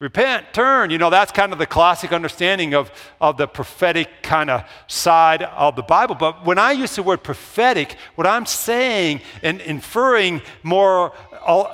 Repent, 0.00 0.54
turn. 0.54 0.88
You 0.88 0.96
know, 0.96 1.10
that's 1.10 1.30
kind 1.30 1.52
of 1.52 1.58
the 1.58 1.66
classic 1.66 2.10
understanding 2.10 2.74
of, 2.74 2.90
of 3.20 3.36
the 3.36 3.46
prophetic 3.46 4.22
kind 4.22 4.48
of 4.48 4.64
side 4.86 5.42
of 5.42 5.76
the 5.76 5.82
Bible. 5.82 6.14
But 6.14 6.46
when 6.46 6.58
I 6.58 6.72
use 6.72 6.96
the 6.96 7.02
word 7.02 7.22
prophetic, 7.22 7.96
what 8.14 8.26
I'm 8.26 8.46
saying 8.46 9.20
and 9.42 9.60
inferring 9.60 10.40
more 10.62 11.12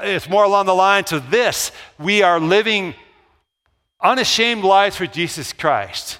it's 0.03 0.29
more 0.29 0.45
along 0.45 0.67
the 0.67 0.75
lines 0.75 1.13
of 1.13 1.31
this 1.31 1.73
we 1.99 2.23
are 2.23 2.39
living 2.39 2.95
unashamed 4.01 4.65
lives 4.65 4.97
for 4.97 5.07
Jesus 5.07 5.53
Christ. 5.53 6.19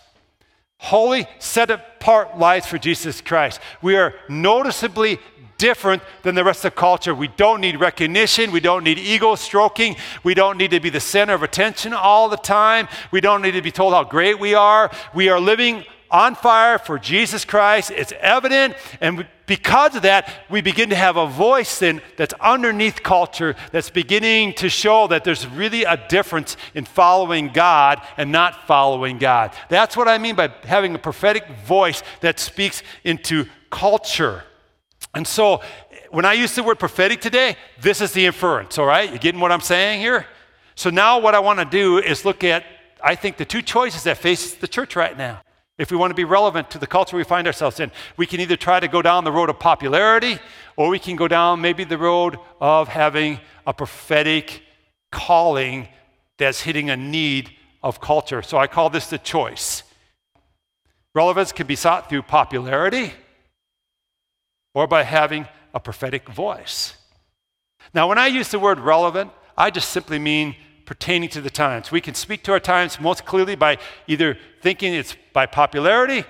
Holy, 0.87 1.27
set 1.41 1.69
apart 1.73 2.39
lives 2.39 2.65
for 2.67 2.79
Jesus 2.79 3.21
Christ. 3.21 3.59
We 3.83 3.97
are 3.97 4.15
noticeably 4.29 5.19
different 5.59 6.01
than 6.23 6.37
the 6.37 6.45
rest 6.45 6.65
of 6.65 6.77
culture. 6.77 7.13
We 7.13 7.27
don't 7.27 7.61
need 7.61 7.81
recognition. 7.81 8.53
We 8.53 8.61
don't 8.61 8.85
need 8.85 8.97
ego 8.97 9.35
stroking. 9.35 9.97
We 10.23 10.35
don't 10.35 10.57
need 10.57 10.71
to 10.71 10.79
be 10.79 10.91
the 10.91 11.01
center 11.01 11.35
of 11.35 11.43
attention 11.43 11.93
all 11.93 12.29
the 12.29 12.37
time. 12.37 12.87
We 13.11 13.21
don't 13.21 13.43
need 13.43 13.53
to 13.53 13.63
be 13.63 13.73
told 13.73 13.95
how 13.95 14.05
great 14.05 14.39
we 14.39 14.55
are. 14.55 14.93
We 15.13 15.29
are 15.29 15.41
living 15.41 15.85
on 16.11 16.35
fire 16.35 16.79
for 16.79 16.99
Jesus 16.99 17.45
Christ. 17.45 17.91
It's 17.91 18.13
evident. 18.21 18.75
And 19.01 19.27
because 19.47 19.95
of 19.95 20.03
that, 20.03 20.33
we 20.51 20.61
begin 20.61 20.91
to 20.91 20.97
have 20.97 21.17
a 21.17 21.27
voice 21.27 21.79
then 21.79 22.03
that's 22.17 22.35
underneath 22.35 23.03
culture 23.03 23.55
that's 23.73 23.91
beginning 23.91 24.55
to 24.55 24.69
show 24.69 25.07
that 25.09 25.25
there's 25.25 25.47
really 25.47 25.85
a 25.85 25.97
difference 26.09 26.57
in 26.75 26.85
following 26.85 27.49
God 27.49 28.01
and 28.17 28.33
not 28.33 28.67
following 28.67 29.19
God. 29.19 29.53
That's 29.69 29.97
what 29.97 30.09
I 30.09 30.19
mean 30.19 30.35
by 30.35 30.53
having 30.65 30.95
a 30.95 30.99
prophetic 30.99 31.47
voice 31.65 32.03
that 32.21 32.41
speaks 32.41 32.83
into 33.05 33.47
culture. 33.71 34.45
And 35.15 35.27
so 35.27 35.63
when 36.11 36.25
I 36.25 36.35
use 36.35 36.55
the 36.55 36.63
word 36.63 36.79
prophetic 36.79 37.21
today, 37.21 37.57
this 37.81 38.01
is 38.01 38.13
the 38.13 38.27
inference, 38.27 38.79
all 38.79 38.87
right? 38.87 39.13
You 39.13 39.19
getting 39.19 39.41
what 39.41 39.53
I'm 39.53 39.61
saying 39.61 40.01
here? 40.01 40.27
So 40.75 40.91
now 40.91 41.19
what 41.19 41.35
I 41.35 41.41
want 41.41 41.59
to 41.59 41.65
do 41.65 41.99
is 41.99 42.25
look 42.25 42.45
at, 42.45 42.65
I 43.03 43.15
think, 43.15 43.39
the 43.39 43.45
two 43.45 43.63
choices 43.63 44.03
that 44.05 44.19
face 44.19 44.55
the 44.55 44.69
church 44.69 44.95
right 44.95 45.17
now. 45.17 45.41
If 45.79 45.91
we 45.91 45.97
want 45.97 46.11
to 46.11 46.15
be 46.15 46.25
relevant 46.25 46.71
to 46.71 46.79
the 46.79 46.87
culture 46.87 47.17
we 47.17 47.25
find 47.25 47.47
ourselves 47.47 47.81
in, 47.81 47.91
we 48.17 48.27
can 48.27 48.41
either 48.41 48.57
try 48.57 48.81
to 48.81 48.89
go 48.89 49.03
down 49.03 49.25
the 49.25 49.33
road 49.33 49.51
of 49.51 49.59
popularity 49.59 50.39
or 50.77 50.89
we 50.89 50.99
can 50.99 51.17
go 51.17 51.29
down 51.29 51.61
maybe 51.61 51.85
the 51.85 51.99
road 51.99 52.39
of 52.61 52.89
having 52.89 53.41
a 53.67 53.75
prophetic 53.75 54.63
calling 55.13 55.89
that's 56.39 56.63
hitting 56.63 56.89
a 56.89 56.97
need 56.97 57.51
of 57.83 58.01
culture. 58.01 58.43
So 58.43 58.57
I 58.57 58.67
call 58.67 58.89
this 58.89 59.09
the 59.09 59.19
choice. 59.19 59.83
Relevance 61.15 61.53
can 61.53 61.67
be 61.67 61.77
sought 61.77 62.09
through 62.09 62.23
popularity 62.23 63.13
or 64.75 64.87
by 64.87 65.03
having 65.03 65.47
a 65.75 65.81
prophetic 65.81 66.29
voice. 66.29 66.97
Now, 67.93 68.09
when 68.09 68.19
I 68.19 68.27
use 68.27 68.49
the 68.49 68.59
word 68.59 68.81
relevant, 68.81 69.31
I 69.57 69.71
just 69.71 69.91
simply 69.91 70.19
mean 70.19 70.57
pertaining 70.87 71.29
to 71.31 71.41
the 71.41 71.51
times. 71.51 71.91
We 71.91 72.01
can 72.01 72.15
speak 72.15 72.43
to 72.45 72.53
our 72.53 72.61
times 72.61 73.01
most 73.01 73.25
clearly 73.25 73.57
by 73.57 73.79
either 74.07 74.39
thinking 74.63 74.95
it's 74.95 75.17
by 75.37 75.45
popularity 75.45 76.25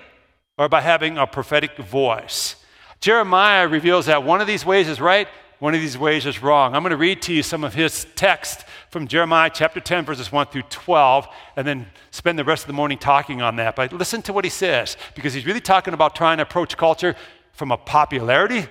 or 0.57 0.67
by 0.67 0.81
having 0.81 1.17
a 1.17 1.25
prophetic 1.25 1.77
voice. 1.77 2.57
Jeremiah 2.99 3.65
reveals 3.65 4.07
that 4.07 4.25
one 4.25 4.41
of 4.41 4.47
these 4.47 4.65
ways 4.65 4.89
is 4.89 4.99
right, 4.99 5.29
one 5.59 5.73
of 5.73 5.79
these 5.79 5.97
ways 5.97 6.25
is 6.25 6.43
wrong. 6.43 6.75
I'm 6.75 6.83
going 6.83 6.91
to 6.91 6.97
read 6.97 7.21
to 7.21 7.33
you 7.33 7.41
some 7.41 7.63
of 7.63 7.73
his 7.73 8.05
text 8.15 8.65
from 8.89 9.07
Jeremiah 9.07 9.49
chapter 9.53 9.79
10, 9.79 10.03
verses 10.03 10.29
1 10.29 10.47
through 10.47 10.63
12, 10.63 11.25
and 11.55 11.65
then 11.65 11.87
spend 12.11 12.37
the 12.37 12.43
rest 12.43 12.63
of 12.63 12.67
the 12.67 12.73
morning 12.73 12.97
talking 12.97 13.41
on 13.41 13.55
that. 13.55 13.77
But 13.77 13.93
listen 13.93 14.21
to 14.23 14.33
what 14.33 14.43
he 14.43 14.49
says, 14.49 14.97
because 15.15 15.33
he's 15.33 15.45
really 15.45 15.61
talking 15.61 15.93
about 15.93 16.13
trying 16.13 16.39
to 16.39 16.43
approach 16.43 16.75
culture 16.75 17.15
from 17.53 17.71
a 17.71 17.77
popularity 17.77 18.67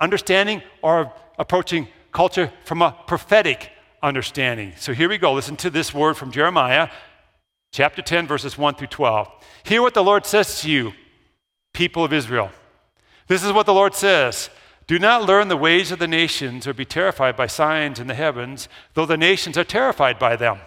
understanding 0.00 0.62
or 0.82 1.12
approaching 1.38 1.86
culture 2.10 2.52
from 2.64 2.82
a 2.82 2.90
prophetic 3.06 3.70
understanding. 4.02 4.72
So 4.78 4.92
here 4.92 5.08
we 5.08 5.16
go. 5.16 5.32
Listen 5.32 5.54
to 5.58 5.70
this 5.70 5.94
word 5.94 6.16
from 6.16 6.32
Jeremiah 6.32 6.88
chapter 7.74 8.00
10, 8.00 8.28
verses 8.28 8.56
1 8.56 8.76
through 8.76 8.86
12. 8.86 9.28
Hear 9.64 9.82
what 9.82 9.94
the 9.94 10.04
Lord 10.04 10.26
says 10.26 10.60
to 10.60 10.70
you, 10.70 10.92
people 11.72 12.04
of 12.04 12.12
Israel. 12.12 12.52
This 13.26 13.42
is 13.42 13.52
what 13.52 13.66
the 13.66 13.74
Lord 13.74 13.96
says. 13.96 14.48
Do 14.86 14.96
not 15.00 15.24
learn 15.24 15.48
the 15.48 15.56
ways 15.56 15.90
of 15.90 15.98
the 15.98 16.06
nations 16.06 16.68
or 16.68 16.72
be 16.72 16.84
terrified 16.84 17.34
by 17.34 17.48
signs 17.48 17.98
in 17.98 18.06
the 18.06 18.14
heavens, 18.14 18.68
though 18.92 19.06
the 19.06 19.16
nations 19.16 19.58
are 19.58 19.64
terrified 19.64 20.20
by 20.20 20.36
them. 20.36 20.60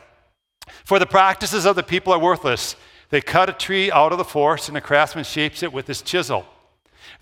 For 0.84 1.00
the 1.00 1.06
practices 1.06 1.66
of 1.66 1.78
the 1.78 1.84
people 1.84 2.12
are 2.12 2.20
worthless. 2.20 2.76
They 3.10 3.22
cut 3.22 3.50
a 3.50 3.54
tree 3.54 3.90
out 3.90 4.12
of 4.12 4.18
the 4.18 4.26
forest, 4.26 4.68
and 4.68 4.78
a 4.78 4.82
craftsman 4.82 5.24
shapes 5.24 5.64
it 5.64 5.72
with 5.72 5.88
his 5.88 6.02
chisel. 6.02 6.46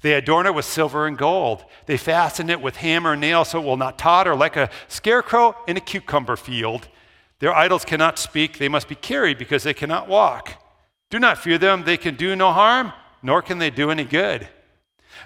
They 0.02 0.14
adorn 0.14 0.48
it 0.48 0.56
with 0.56 0.66
silver 0.66 1.06
and 1.06 1.16
gold. 1.16 1.64
They 1.86 1.98
fasten 1.98 2.50
it 2.50 2.60
with 2.60 2.78
hammer 2.78 3.12
and 3.12 3.22
nail 3.22 3.46
so 3.46 3.62
it 3.62 3.66
will 3.66 3.78
not 3.78 4.00
totter 4.00 4.36
like 4.36 4.56
a 4.56 4.72
scarecrow 4.88 5.56
in 5.68 5.78
a 5.78 5.82
cucumber 5.82 6.38
field. 6.38 6.88
Their 7.40 7.54
idols 7.54 7.86
cannot 7.86 8.18
speak, 8.18 8.58
they 8.58 8.70
must 8.70 8.88
be 8.88 8.96
carried 8.96 9.38
because 9.38 9.64
they 9.64 9.74
cannot 9.74 10.08
walk. 10.08 10.62
Do 11.10 11.20
not 11.20 11.38
fear 11.38 11.58
them, 11.58 11.84
they 11.84 11.98
can 11.98 12.16
do 12.16 12.36
no 12.36 12.52
harm, 12.52 12.94
nor 13.22 13.42
can 13.42 13.58
they 13.58 13.70
do 13.70 13.92
any 13.92 14.06
good. 14.06 14.48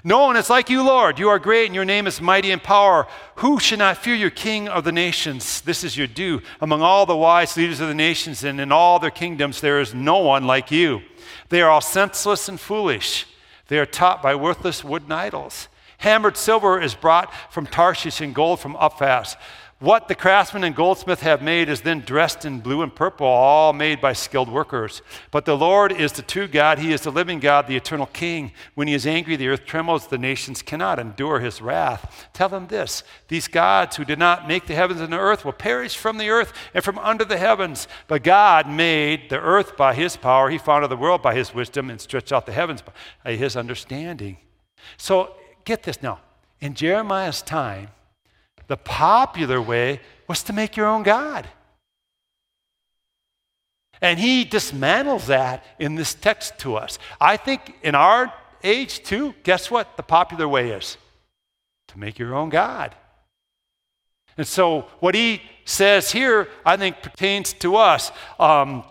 No 0.04 0.26
one 0.26 0.38
is 0.38 0.50
like 0.50 0.70
you, 0.70 0.84
Lord. 0.84 1.20
You 1.20 1.30
are 1.30 1.40
great, 1.40 1.66
and 1.66 1.76
your 1.76 1.86
name 1.86 2.08
is 2.08 2.22
mighty 2.22 2.52
in 2.52 2.60
power. 2.60 3.08
Who 3.38 3.60
should 3.60 3.80
not 3.80 3.98
fear 3.98 4.16
your 4.16 4.30
King 4.30 4.68
of 4.68 4.84
the 4.84 4.92
nations? 4.92 5.62
This 5.62 5.84
is 5.84 5.98
your 5.98 6.08
due. 6.08 6.42
Among 6.62 6.82
all 6.82 7.06
the 7.06 7.16
wise 7.16 7.58
leaders 7.58 7.80
of 7.80 7.88
the 7.88 7.96
nations 7.96 8.44
and 8.44 8.62
in 8.62 8.72
all 8.72 9.00
their 9.00 9.12
kingdoms, 9.12 9.62
there 9.62 9.80
is 9.80 9.94
no 9.94 10.20
one 10.20 10.48
like 10.48 10.72
you. 10.72 11.02
They 11.50 11.62
are 11.62 11.70
all 11.70 11.82
senseless 11.82 12.48
and 12.48 12.60
foolish. 12.60 13.26
They 13.68 13.78
are 13.78 13.86
taught 13.86 14.22
by 14.22 14.36
worthless 14.36 14.84
wooden 14.84 15.12
idols. 15.12 15.68
Hammered 16.00 16.38
silver 16.38 16.80
is 16.80 16.96
brought 16.96 17.34
from 17.52 17.66
Tarshish 17.66 18.22
and 18.22 18.34
gold 18.34 18.62
from 18.62 18.76
Uphaz. 18.76 19.36
What 19.80 20.10
the 20.10 20.16
craftsman 20.16 20.66
and 20.66 20.76
goldsmith 20.76 21.22
have 21.22 21.42
made 21.42 21.70
is 21.70 21.80
then 21.80 22.02
dressed 22.02 22.44
in 22.44 22.60
blue 22.60 22.82
and 22.82 22.94
purple, 22.94 23.26
all 23.26 23.72
made 23.72 24.02
by 24.02 24.12
skilled 24.12 24.52
workers. 24.52 25.02
But 25.32 25.46
the 25.46 25.56
Lord 25.56 25.94
is 25.94 26.12
the 26.12 26.22
true 26.22 26.50
God. 26.50 26.80
He 26.80 26.92
is 26.92 27.04
the 27.04 27.14
living 27.14 27.40
God, 27.40 27.66
the 27.66 27.78
eternal 27.78 28.08
King. 28.08 28.52
When 28.76 28.90
he 28.90 28.94
is 28.94 29.08
angry, 29.08 29.38
the 29.38 29.48
earth 29.48 29.66
trembles. 29.66 30.08
The 30.08 30.18
nations 30.18 30.62
cannot 30.62 31.00
endure 31.00 31.40
his 31.40 31.62
wrath. 31.62 32.28
Tell 32.34 32.50
them 32.50 32.68
this 32.68 33.04
these 33.30 33.48
gods 33.48 33.96
who 33.96 34.04
did 34.04 34.20
not 34.20 34.50
make 34.50 34.68
the 34.68 34.76
heavens 34.76 35.00
and 35.00 35.14
the 35.14 35.18
earth 35.18 35.46
will 35.46 35.54
perish 35.54 35.96
from 35.96 36.18
the 36.18 36.30
earth 36.30 36.52
and 36.74 36.84
from 36.84 37.00
under 37.00 37.24
the 37.24 37.38
heavens. 37.38 37.88
But 38.08 38.22
God 38.22 38.70
made 38.70 39.30
the 39.30 39.40
earth 39.40 39.78
by 39.78 39.94
his 39.94 40.18
power. 40.18 40.50
He 40.50 40.58
founded 40.58 40.92
the 40.92 40.98
world 40.98 41.22
by 41.22 41.36
his 41.36 41.56
wisdom 41.56 41.90
and 41.90 42.02
stretched 42.02 42.34
out 42.34 42.46
the 42.46 42.52
heavens 42.52 42.84
by 43.24 43.38
his 43.38 43.56
understanding. 43.56 44.40
So 44.98 45.36
get 45.64 45.84
this 45.84 46.02
now. 46.02 46.20
In 46.60 46.74
Jeremiah's 46.74 47.42
time, 47.42 47.92
the 48.70 48.78
popular 48.78 49.62
way 49.62 50.00
was 50.28 50.44
to 50.44 50.54
make 50.54 50.78
your 50.78 50.86
own 50.86 51.04
God. 51.04 51.50
And 54.02 54.18
he 54.18 54.46
dismantles 54.46 55.26
that 55.26 55.66
in 55.78 55.96
this 55.96 56.14
text 56.14 56.58
to 56.60 56.76
us. 56.76 56.98
I 57.20 57.36
think 57.36 57.76
in 57.84 57.96
our 57.96 58.32
age, 58.64 59.04
too, 59.04 59.34
guess 59.44 59.70
what 59.70 59.98
the 59.98 60.04
popular 60.04 60.48
way 60.48 60.70
is? 60.70 60.98
To 61.90 62.00
make 62.00 62.18
your 62.18 62.36
own 62.36 62.50
God. 62.50 62.96
And 64.38 64.48
so, 64.48 64.86
what 65.02 65.16
he 65.16 65.42
says 65.66 66.12
here, 66.12 66.48
I 66.66 66.78
think, 66.78 67.02
pertains 67.02 67.52
to 67.54 67.76
us. 67.76 68.12
Um, 68.40 68.84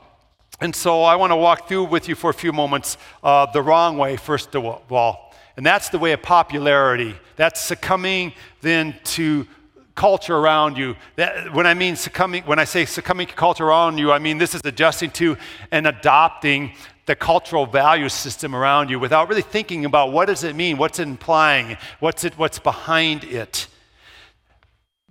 and 0.61 0.75
so, 0.77 1.05
I 1.05 1.17
want 1.17 1.31
to 1.31 1.37
walk 1.37 1.69
through 1.69 1.85
with 1.85 2.09
you 2.09 2.15
for 2.15 2.29
a 2.29 2.35
few 2.35 2.53
moments 2.53 2.99
uh, 3.23 3.47
the 3.47 3.63
wrong 3.63 3.97
way, 3.97 4.17
first 4.17 4.55
of 4.55 4.93
all. 4.93 5.35
And 5.57 5.65
that's 5.65 5.89
the 5.89 5.99
way 5.99 6.13
of 6.13 6.23
popularity. 6.23 7.17
That's 7.37 7.61
succumbing 7.61 8.35
then 8.61 8.95
to 9.05 9.47
culture 9.99 10.37
around 10.37 10.79
you. 10.79 10.95
That, 11.17 11.53
when 11.53 11.67
I 11.67 11.75
mean 11.75 11.97
succumbing, 11.97 12.45
when 12.45 12.61
I 12.61 12.65
say 12.65 12.85
succumbing 12.85 13.27
to 13.27 13.35
culture 13.35 13.65
around 13.65 13.99
you, 13.99 14.13
I 14.13 14.21
mean 14.21 14.39
this 14.39 14.55
is 14.55 14.61
adjusting 14.65 15.11
to 15.23 15.37
and 15.73 15.89
adopting 15.89 16.73
the 17.07 17.17
cultural 17.17 17.67
value 17.67 18.09
system 18.09 18.55
around 18.55 18.91
you 18.91 19.01
without 19.01 19.29
really 19.29 19.43
thinking 19.43 19.85
about 19.85 20.13
what 20.13 20.27
does 20.27 20.45
it 20.45 20.55
mean, 20.55 20.79
what's 20.79 21.01
it 21.01 21.09
implying, 21.09 21.77
what's 21.99 22.23
it, 22.23 22.39
what's 22.39 22.61
behind 22.61 23.25
it. 23.25 23.67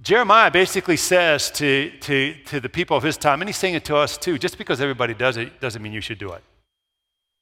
Jeremiah 0.02 0.52
basically 0.52 0.96
says 0.96 1.52
to, 1.52 1.92
to, 2.00 2.36
to 2.46 2.60
the 2.62 2.70
people 2.70 2.96
of 2.96 3.04
his 3.04 3.18
time, 3.18 3.42
and 3.42 3.50
he's 3.50 3.58
saying 3.58 3.74
it 3.74 3.84
to 3.86 3.98
us 3.98 4.18
too, 4.18 4.38
just 4.38 4.58
because 4.58 4.80
everybody 4.80 5.14
does 5.14 5.36
it 5.36 5.60
doesn't 5.60 5.82
mean 5.82 5.92
you 5.92 6.02
should 6.02 6.20
do 6.20 6.32
it. 6.32 6.44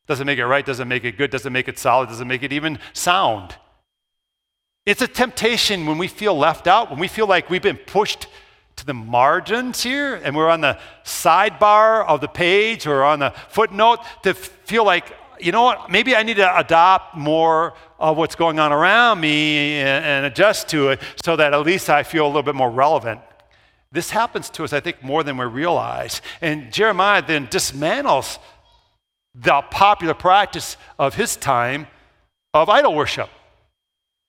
Doesn't 0.07 0.25
make 0.25 0.39
it 0.39 0.47
right, 0.47 0.65
doesn't 0.65 0.87
make 0.87 1.03
it 1.03 1.17
good, 1.17 1.29
doesn't 1.29 1.53
make 1.53 1.67
it 1.67 1.77
solid, 1.77 2.09
doesn't 2.09 2.27
make 2.27 2.41
it 2.41 2.53
even 2.53 2.79
sound. 2.93 3.55
It's 4.85 5.01
a 5.01 5.07
temptation 5.07 5.87
when 5.87 5.97
we 5.97 6.07
feel 6.07 6.37
left 6.37 6.67
out, 6.67 6.91
when 6.91 6.99
we 6.99 7.07
feel 7.07 7.25
like 7.25 7.49
we've 7.49 7.61
been 7.61 7.77
pushed 7.77 8.27
to 8.75 8.85
the 8.85 8.93
margins 8.93 9.81
here 9.81 10.15
and 10.15 10.35
we're 10.35 10.49
on 10.49 10.61
the 10.61 10.77
sidebar 11.03 12.05
of 12.05 12.21
the 12.21 12.27
page 12.27 12.85
or 12.85 13.03
on 13.03 13.17
the 13.17 13.31
footnote 13.49 13.99
to 14.21 14.35
feel 14.35 14.85
like, 14.85 15.11
you 15.39 15.51
know 15.51 15.63
what, 15.63 15.89
maybe 15.89 16.15
I 16.15 16.21
need 16.21 16.35
to 16.35 16.57
adopt 16.57 17.17
more 17.17 17.73
of 17.97 18.15
what's 18.15 18.35
going 18.35 18.59
on 18.59 18.71
around 18.71 19.21
me 19.21 19.79
and, 19.79 20.05
and 20.05 20.25
adjust 20.27 20.67
to 20.69 20.89
it 20.89 21.01
so 21.23 21.35
that 21.35 21.53
at 21.55 21.61
least 21.61 21.89
I 21.89 22.03
feel 22.03 22.25
a 22.25 22.27
little 22.27 22.43
bit 22.43 22.53
more 22.53 22.69
relevant. 22.69 23.21
This 23.91 24.11
happens 24.11 24.51
to 24.51 24.63
us, 24.63 24.71
I 24.71 24.81
think, 24.81 25.01
more 25.01 25.23
than 25.23 25.37
we 25.37 25.45
realize. 25.45 26.21
And 26.41 26.71
Jeremiah 26.71 27.23
then 27.25 27.47
dismantles 27.47 28.37
the 29.33 29.63
popular 29.71 30.13
practice 30.13 30.77
of 30.99 31.15
his 31.15 31.35
time 31.37 31.87
of 32.53 32.69
idol 32.69 32.93
worship. 32.93 33.29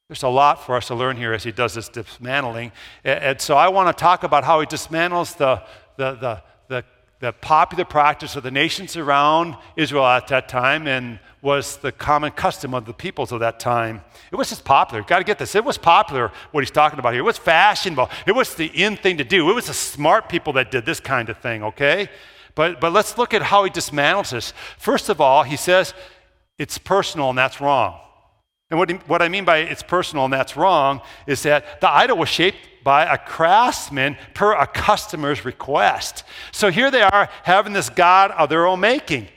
There's 0.08 0.22
a 0.22 0.28
lot 0.28 0.64
for 0.64 0.76
us 0.76 0.86
to 0.86 0.94
learn 0.94 1.16
here 1.16 1.32
as 1.32 1.42
he 1.42 1.50
does 1.50 1.74
this 1.74 1.88
dismantling. 1.88 2.70
And 3.02 3.40
so 3.40 3.56
I 3.56 3.68
want 3.68 3.94
to 3.94 4.00
talk 4.00 4.22
about 4.22 4.44
how 4.44 4.60
he 4.60 4.66
dismantles 4.66 5.36
the, 5.36 5.62
the, 5.96 6.12
the, 6.14 6.42
the, 6.68 6.84
the 7.18 7.32
popular 7.32 7.84
practice 7.84 8.36
of 8.36 8.44
the 8.44 8.52
nations 8.52 8.96
around 8.96 9.56
Israel 9.74 10.06
at 10.06 10.28
that 10.28 10.48
time 10.48 10.86
and 10.86 11.18
was 11.42 11.78
the 11.78 11.90
common 11.90 12.30
custom 12.30 12.72
of 12.72 12.84
the 12.84 12.92
peoples 12.92 13.32
of 13.32 13.40
that 13.40 13.58
time. 13.58 14.00
It 14.30 14.36
was 14.36 14.50
just 14.50 14.64
popular. 14.64 15.02
Got 15.02 15.18
to 15.18 15.24
get 15.24 15.40
this. 15.40 15.56
It 15.56 15.64
was 15.64 15.76
popular 15.76 16.30
what 16.52 16.60
he's 16.60 16.70
talking 16.70 17.00
about 17.00 17.12
here. 17.12 17.22
It 17.22 17.24
was 17.24 17.38
fashionable. 17.38 18.08
It 18.28 18.32
was 18.32 18.54
the 18.54 18.66
in 18.66 18.96
thing 18.96 19.18
to 19.18 19.24
do. 19.24 19.50
It 19.50 19.54
was 19.54 19.66
the 19.66 19.74
smart 19.74 20.28
people 20.28 20.52
that 20.52 20.70
did 20.70 20.86
this 20.86 21.00
kind 21.00 21.28
of 21.28 21.38
thing, 21.38 21.64
okay? 21.64 22.08
But, 22.54 22.80
but 22.80 22.92
let's 22.92 23.18
look 23.18 23.34
at 23.34 23.42
how 23.42 23.64
he 23.64 23.70
dismantles 23.70 24.30
this. 24.30 24.52
First 24.78 25.08
of 25.08 25.20
all, 25.20 25.42
he 25.42 25.56
says 25.56 25.94
it's 26.58 26.78
personal 26.78 27.30
and 27.30 27.38
that's 27.38 27.60
wrong. 27.60 28.00
And 28.70 28.78
what, 28.78 28.90
what 29.08 29.22
I 29.22 29.28
mean 29.28 29.44
by 29.44 29.58
it's 29.58 29.82
personal 29.82 30.24
and 30.24 30.32
that's 30.32 30.56
wrong 30.56 31.00
is 31.26 31.42
that 31.44 31.80
the 31.80 31.88
idol 31.88 32.18
was 32.18 32.28
shaped 32.28 32.58
by 32.82 33.04
a 33.04 33.18
craftsman 33.18 34.16
per 34.34 34.52
a 34.52 34.66
customer's 34.66 35.44
request. 35.44 36.24
So 36.52 36.70
here 36.70 36.90
they 36.90 37.02
are 37.02 37.28
having 37.42 37.72
this 37.72 37.90
God 37.90 38.30
of 38.32 38.48
their 38.48 38.66
own 38.66 38.80
making. 38.80 39.28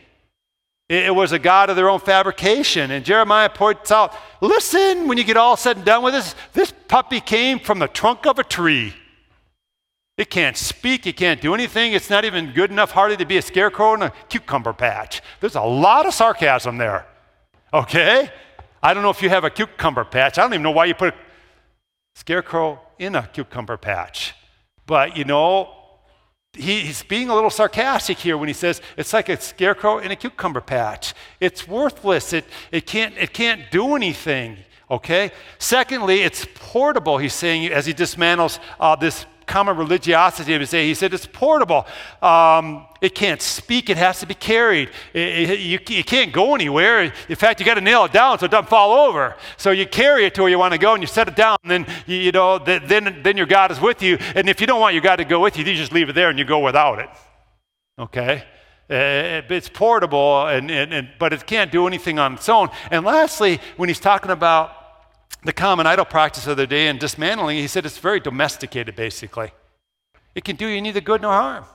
It 0.88 1.13
was 1.13 1.31
a 1.31 1.39
God 1.39 1.69
of 1.69 1.75
their 1.75 1.89
own 1.89 2.00
fabrication. 2.00 2.89
And 2.89 3.05
Jeremiah 3.05 3.50
points 3.50 3.91
out 3.91 4.15
listen, 4.41 5.07
when 5.07 5.19
you 5.19 5.24
get 5.24 5.38
all 5.38 5.55
said 5.55 5.77
and 5.77 5.86
done 5.86 6.03
with 6.03 6.15
this, 6.15 6.36
this 6.53 6.74
puppy 6.88 7.21
came 7.21 7.59
from 7.59 7.77
the 7.77 7.88
trunk 7.88 8.25
of 8.25 8.39
a 8.39 8.43
tree. 8.43 8.95
It 10.17 10.29
can't 10.31 10.57
speak, 10.57 11.07
it 11.07 11.15
can't 11.15 11.39
do 11.39 11.53
anything. 11.53 11.93
It's 11.93 12.09
not 12.09 12.25
even 12.25 12.51
good 12.51 12.71
enough 12.71 12.91
hardly 12.91 13.17
to 13.17 13.25
be 13.25 13.38
a 13.38 13.41
scarecrow 13.41 13.93
in 13.93 14.01
a 14.01 14.13
cucumber 14.27 14.74
patch. 14.74 15.21
There's 15.39 15.55
a 15.55 15.62
lot 15.62 16.07
of 16.07 16.13
sarcasm 16.13 16.77
there. 16.77 17.05
Okay? 17.71 18.29
I 18.81 18.93
don't 18.93 19.03
know 19.03 19.09
if 19.09 19.21
you 19.21 19.29
have 19.29 19.43
a 19.43 19.50
cucumber 19.50 20.05
patch. 20.05 20.38
I 20.38 20.41
don't 20.41 20.53
even 20.53 20.63
know 20.63 20.71
why 20.71 20.86
you 20.86 20.93
put 20.93 21.13
a 21.13 21.17
scarecrow 22.15 22.79
in 22.98 23.15
a 23.15 23.27
cucumber 23.27 23.77
patch. 23.77 24.33
But 24.86 25.17
you 25.17 25.25
know, 25.25 25.74
he's 26.53 27.03
being 27.03 27.29
a 27.29 27.36
little 27.36 27.50
sarcastic 27.50 28.17
here 28.17 28.38
when 28.38 28.48
he 28.48 28.53
says 28.53 28.81
it's 28.98 29.13
like 29.13 29.29
a 29.29 29.39
scarecrow 29.39 30.00
in 30.00 30.12
a 30.12 30.15
cucumber 30.15 30.62
patch. 30.62 31.13
It's 31.39 31.67
worthless. 31.67 32.33
It, 32.33 32.45
it, 32.71 32.86
can't, 32.86 33.17
it 33.17 33.33
can't 33.33 33.69
do 33.71 33.95
anything. 33.95 34.57
Okay? 34.89 35.31
Secondly, 35.59 36.21
it's 36.21 36.48
portable, 36.55 37.17
he's 37.17 37.33
saying, 37.33 37.71
as 37.71 37.86
he 37.86 37.93
dismantles 37.93 38.59
uh, 38.79 38.95
this 38.95 39.25
common 39.50 39.75
religiosity 39.75 40.58
his 40.58 40.70
day. 40.70 40.88
He 40.88 40.94
said 40.94 41.13
it's 41.13 41.25
portable. 41.25 41.86
Um, 42.22 42.86
it 43.01 43.15
can't 43.15 43.41
speak, 43.41 43.89
it 43.89 43.98
has 43.98 44.20
to 44.20 44.25
be 44.25 44.36
carried. 44.36 44.89
It, 45.13 45.50
it, 45.50 45.60
you, 45.60 45.79
you, 45.88 46.03
can't 46.03 46.32
go 46.32 46.53
anywhere. 46.53 47.12
In 47.27 47.36
fact, 47.36 47.60
you 47.60 47.65
got 47.65 47.74
to 47.74 47.82
nail 47.82 48.06
it 48.06 48.13
down 48.13 48.38
so 48.39 48.46
it 48.46 48.51
doesn't 48.51 48.70
fall 48.70 48.91
over. 48.91 49.36
So 49.58 49.72
you 49.72 49.88
carry 49.88 50.25
it 50.25 50.36
to 50.36 50.41
where 50.41 50.51
you 50.51 50.60
want 50.60 50.74
to 50.74 50.77
go 50.77 50.94
and 50.94 51.01
you 51.01 51.08
set 51.08 51.27
it 51.27 51.36
down, 51.36 51.58
and 51.63 51.72
then, 51.72 51.96
you, 52.06 52.18
you 52.18 52.32
know, 52.32 52.60
th- 52.60 52.84
then, 52.86 53.22
then 53.24 53.36
your 53.36 53.48
God 53.48 53.72
is 53.72 53.82
with 53.82 54.01
you. 54.03 54.18
And 54.36 54.48
if 54.48 54.62
you 54.62 54.68
don't 54.68 54.79
want 54.79 54.94
your 54.94 55.03
God 55.03 55.18
to 55.18 55.25
go 55.25 55.39
with 55.39 55.58
you, 55.58 55.65
you 55.65 55.75
just 55.75 55.91
leave 55.91 56.10
it 56.10 56.13
there 56.13 56.29
and 56.29 56.38
you 56.38 56.46
go 56.46 56.60
without 56.60 57.00
it. 57.00 57.10
Okay? 57.98 58.44
Uh, 58.89 59.41
it's 59.50 59.70
portable, 59.70 60.48
and, 60.48 60.72
and, 60.72 60.94
and, 60.94 61.10
but 61.20 61.32
it 61.32 61.46
can't 61.46 61.72
do 61.72 61.88
anything 61.88 62.18
on 62.18 62.34
its 62.36 62.50
own. 62.50 62.70
And 62.91 63.06
lastly, 63.06 63.60
when 63.77 63.89
he's 63.89 64.00
talking 64.00 64.32
about 64.32 64.78
the 65.43 65.53
common 65.53 65.88
idol 65.88 66.05
practice 66.05 66.48
of 66.48 66.58
the 66.58 66.67
day 66.67 66.88
and 66.88 67.00
dismantling, 67.00 67.58
he 67.58 67.67
said 67.67 67.86
it's 67.86 67.98
very 67.98 68.19
domesticated, 68.19 68.96
basically. 68.96 69.51
It 70.36 70.43
can 70.43 70.55
do 70.55 70.67
you 70.67 70.81
neither 70.81 71.01
good 71.01 71.22
nor 71.22 71.34
harm. 71.34 71.65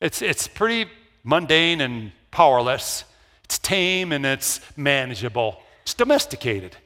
It's, 0.00 0.22
it's 0.22 0.48
pretty 0.48 0.90
mundane 1.24 1.80
and 1.80 2.12
powerless. 2.30 3.04
It's 3.44 3.58
tame 3.58 4.12
and 4.12 4.24
it's 4.24 4.60
manageable. 4.76 5.60
It's 5.82 5.94
domesticated. 5.94 6.76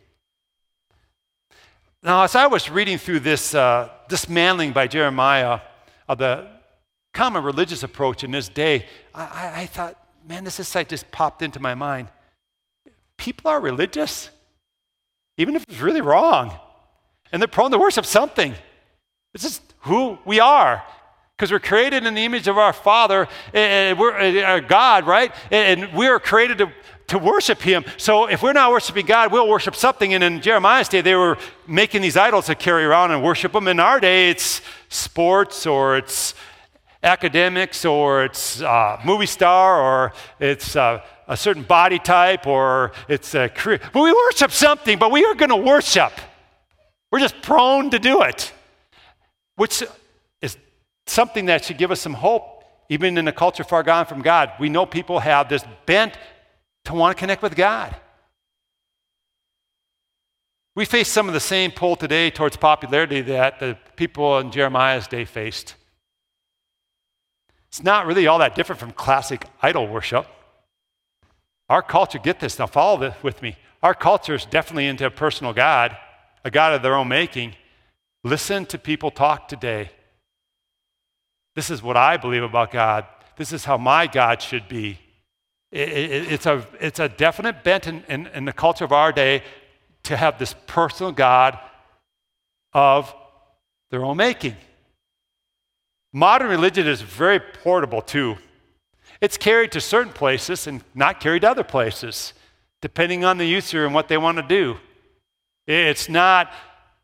Now, 2.02 2.25
as 2.25 2.34
I 2.34 2.46
was 2.46 2.70
reading 2.70 2.99
through 2.99 3.20
this 3.20 3.54
uh, 3.54 3.90
dismantling 4.08 4.72
by 4.72 4.87
Jeremiah 4.87 5.60
of 6.08 6.18
the 6.18 6.49
common 7.12 7.44
religious 7.44 7.82
approach 7.82 8.25
in 8.25 8.30
this 8.30 8.49
day, 8.49 8.87
I, 9.14 9.22
I, 9.22 9.60
I 9.62 9.66
thought, 9.66 9.96
man, 10.26 10.44
this 10.44 10.58
insight 10.58 10.88
just 10.88 11.10
popped 11.10 11.42
into 11.42 11.60
my 11.60 11.75
mind. 11.75 12.08
People 13.16 13.50
are 13.50 13.60
religious 13.60 14.30
even 15.40 15.56
if 15.56 15.64
it's 15.66 15.80
really 15.80 16.02
wrong. 16.02 16.52
And 17.32 17.40
they're 17.40 17.49
prone 17.49 17.70
to 17.70 17.78
worship 17.78 18.04
something. 18.04 18.54
It's 19.32 19.42
just 19.42 19.62
who 19.80 20.18
we 20.26 20.38
are. 20.38 20.82
Because 21.37 21.50
we're 21.50 21.61
created 21.61 22.04
in 22.04 22.12
the 22.14 22.25
image 22.25 22.47
of 22.49 22.59
our 22.59 22.75
Father, 22.75 23.26
and 23.54 23.99
we're 23.99 24.44
our 24.44 24.61
God, 24.61 25.06
right? 25.06 25.32
And 25.50 25.94
we 25.94 26.06
are 26.09 26.20
created 26.20 26.59
to, 26.59 26.70
to 27.06 27.18
worship 27.18 27.62
Him. 27.62 27.87
So 27.97 28.26
if 28.26 28.42
we're 28.42 28.52
not 28.52 28.70
worshiping 28.70 29.06
God, 29.06 29.32
we'll 29.32 29.49
worship 29.49 29.75
something. 29.75 30.12
And 30.12 30.23
in 30.23 30.42
Jeremiah's 30.42 30.88
day, 30.88 31.00
they 31.00 31.14
were 31.14 31.38
making 31.66 32.02
these 32.02 32.18
idols 32.18 32.47
to 32.47 32.54
carry 32.54 32.85
around 32.85 33.12
and 33.12 33.23
worship 33.25 33.52
them. 33.52 33.68
In 33.68 33.80
our 33.80 33.99
day, 33.99 34.28
it's 34.28 34.61
sports 34.90 35.66
or 35.66 35.97
it's 35.97 36.35
academics 37.02 37.87
or 37.87 38.25
it's 38.25 38.61
a 38.61 39.00
movie 39.06 39.25
star 39.25 39.80
or 39.80 40.12
it's 40.38 40.76
a, 40.76 41.02
a 41.30 41.37
certain 41.37 41.62
body 41.62 42.00
type 42.00 42.44
or 42.46 42.90
it's 43.08 43.34
a 43.34 43.49
career. 43.49 43.80
But 43.92 44.02
we 44.02 44.12
worship 44.12 44.50
something, 44.50 44.99
but 44.99 45.12
we 45.12 45.25
are 45.25 45.34
going 45.37 45.50
to 45.50 45.56
worship. 45.56 46.12
We're 47.10 47.20
just 47.20 47.40
prone 47.40 47.90
to 47.90 48.00
do 48.00 48.22
it, 48.22 48.52
which 49.54 49.82
is 50.42 50.58
something 51.06 51.46
that 51.46 51.64
should 51.64 51.78
give 51.78 51.92
us 51.92 52.00
some 52.00 52.14
hope, 52.14 52.64
even 52.88 53.16
in 53.16 53.28
a 53.28 53.32
culture 53.32 53.62
far 53.62 53.84
gone 53.84 54.06
from 54.06 54.22
God. 54.22 54.50
We 54.58 54.69
know 54.69 54.84
people 54.86 55.21
have 55.21 55.49
this 55.49 55.64
bent 55.86 56.19
to 56.86 56.95
want 56.95 57.16
to 57.16 57.21
connect 57.21 57.43
with 57.43 57.54
God. 57.54 57.95
We 60.75 60.84
face 60.84 61.08
some 61.08 61.28
of 61.28 61.34
the 61.34 61.40
same 61.40 61.71
pull 61.71 61.95
today 61.95 62.30
towards 62.30 62.56
popularity 62.56 63.21
that 63.23 63.60
the 63.60 63.78
people 63.95 64.38
in 64.38 64.50
Jeremiah's 64.50 65.06
day 65.06 65.25
faced. 65.25 65.76
It's 67.69 67.84
not 67.84 68.06
really 68.06 68.26
all 68.26 68.38
that 68.40 68.56
different 68.56 68.80
from 68.80 68.90
classic 68.90 69.47
idol 69.62 69.86
worship. 69.86 70.26
Our 71.71 71.83
culture, 71.83 72.19
get 72.19 72.41
this, 72.41 72.59
now 72.59 72.67
follow 72.67 72.99
this 72.99 73.15
with 73.23 73.43
me. 73.43 73.56
Our 73.80 73.95
culture 73.95 74.35
is 74.35 74.45
definitely 74.45 74.89
into 74.89 75.06
a 75.06 75.11
personal 75.11 75.52
God, 75.52 75.97
a 76.45 76.50
God 76.50 76.75
of 76.75 76.83
their 76.83 76.97
own 76.97 77.06
making. 77.06 77.54
Listen 78.25 78.67
to 78.67 78.76
people 78.76 79.13
talk 79.13 79.47
today. 79.47 79.91
This 81.54 81.71
is 81.71 81.80
what 81.80 81.97
I 81.97 82.17
believe 82.17 82.43
about 82.43 82.73
God. 82.73 83.06
This 83.37 83.52
is 83.52 83.65
how 83.65 83.78
my 83.78 84.09
God 84.09 84.43
should 84.43 84.69
be. 84.69 84.99
It, 85.71 85.89
it, 85.91 86.33
it's, 86.33 86.47
a, 86.47 86.67
it's 86.80 86.99
a 86.99 87.09
definite 87.09 87.63
bent 87.63 87.87
in, 87.87 88.02
in, 88.09 88.26
in 88.26 88.45
the 88.47 88.52
culture 88.52 88.85
of 88.85 88.91
our 88.91 89.13
day 89.13 89.45
to 90.02 90.17
have 90.17 90.41
this 90.41 90.56
personal 90.67 91.13
God 91.13 91.56
of 92.73 93.15
their 93.93 94.04
own 94.04 94.17
making. 94.17 94.56
Modern 96.13 96.49
religion 96.49 96.89
is 96.89 97.00
very 97.00 97.39
portable 97.39 98.02
too. 98.02 98.37
It's 99.21 99.37
carried 99.37 99.73
to 99.73 99.80
certain 99.80 100.13
places 100.13 100.67
and 100.67 100.83
not 100.95 101.21
carried 101.21 101.43
to 101.43 101.50
other 101.50 101.65
places, 101.65 102.33
depending 102.80 103.25
on 103.25 103.39
the 103.39 103.45
user 103.45 103.85
and 103.85 103.95
what 103.95 104.09
they 104.09 104.17
want 104.17 104.39
to 104.39 104.43
do. 104.43 104.78
It's 105.67 106.09
not, 106.09 106.50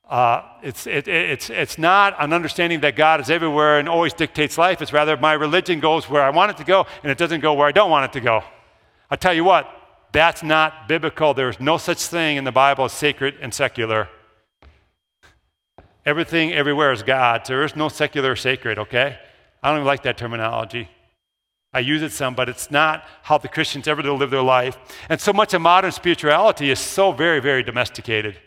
uh, 0.09 0.43
it's, 0.63 0.87
it, 0.87 1.07
it's, 1.09 1.51
it's 1.51 1.77
not 1.79 2.17
an 2.19 2.33
understanding 2.33 2.81
that 2.81 2.97
God 2.97 3.21
is 3.21 3.29
everywhere 3.29 3.79
and 3.79 3.89
always 3.89 4.15
dictates 4.15 4.57
life. 4.57 4.81
It's 4.81 4.93
rather 4.93 5.17
my 5.17 5.35
religion 5.35 5.79
goes 5.79 6.09
where 6.09 6.23
I 6.23 6.31
want 6.31 6.53
it 6.53 6.57
to 6.57 6.65
go 6.65 6.87
and 7.03 7.13
it 7.13 7.19
doesn't 7.19 7.41
go 7.41 7.53
where 7.53 7.69
I 7.69 7.73
don't 7.73 7.91
want 7.91 8.07
it 8.07 8.19
to 8.19 8.25
go. 8.25 8.43
I 9.11 9.17
tell 9.17 9.35
you 9.35 9.45
what, 9.45 9.71
that's 10.13 10.43
not 10.43 10.89
biblical. 10.89 11.35
There's 11.35 11.61
no 11.61 11.77
such 11.77 11.99
thing 11.99 12.39
in 12.39 12.45
the 12.45 12.53
Bible 12.53 12.87
as 12.87 12.93
sacred 12.93 13.37
and 13.43 13.53
secular. 13.53 14.09
Everything 16.07 16.53
everywhere 16.53 16.93
is 16.93 17.03
God. 17.03 17.45
There 17.47 17.63
is 17.63 17.77
no 17.77 17.89
secular 17.89 18.33
or 18.33 18.37
sacred, 18.37 18.79
okay? 18.79 19.19
I 19.63 19.69
don't 19.69 19.79
even 19.79 19.87
like 19.87 20.05
that 20.05 20.17
terminology. 20.17 20.89
I 21.77 21.81
use 21.81 22.01
it 22.01 22.11
some, 22.11 22.35
but 22.35 22.49
it's 22.49 22.71
not 22.71 23.05
how 23.23 23.37
the 23.37 23.49
Christians 23.49 23.87
ever 23.87 24.03
live 24.03 24.31
their 24.31 24.41
life. 24.41 24.79
And 25.11 25.21
so 25.21 25.31
much 25.31 25.53
of 25.53 25.61
modern 25.61 25.93
spirituality 25.93 26.71
is 26.71 26.79
so 26.79 27.13
very, 27.13 27.39
very 27.39 27.63
domesticated. 27.63 28.39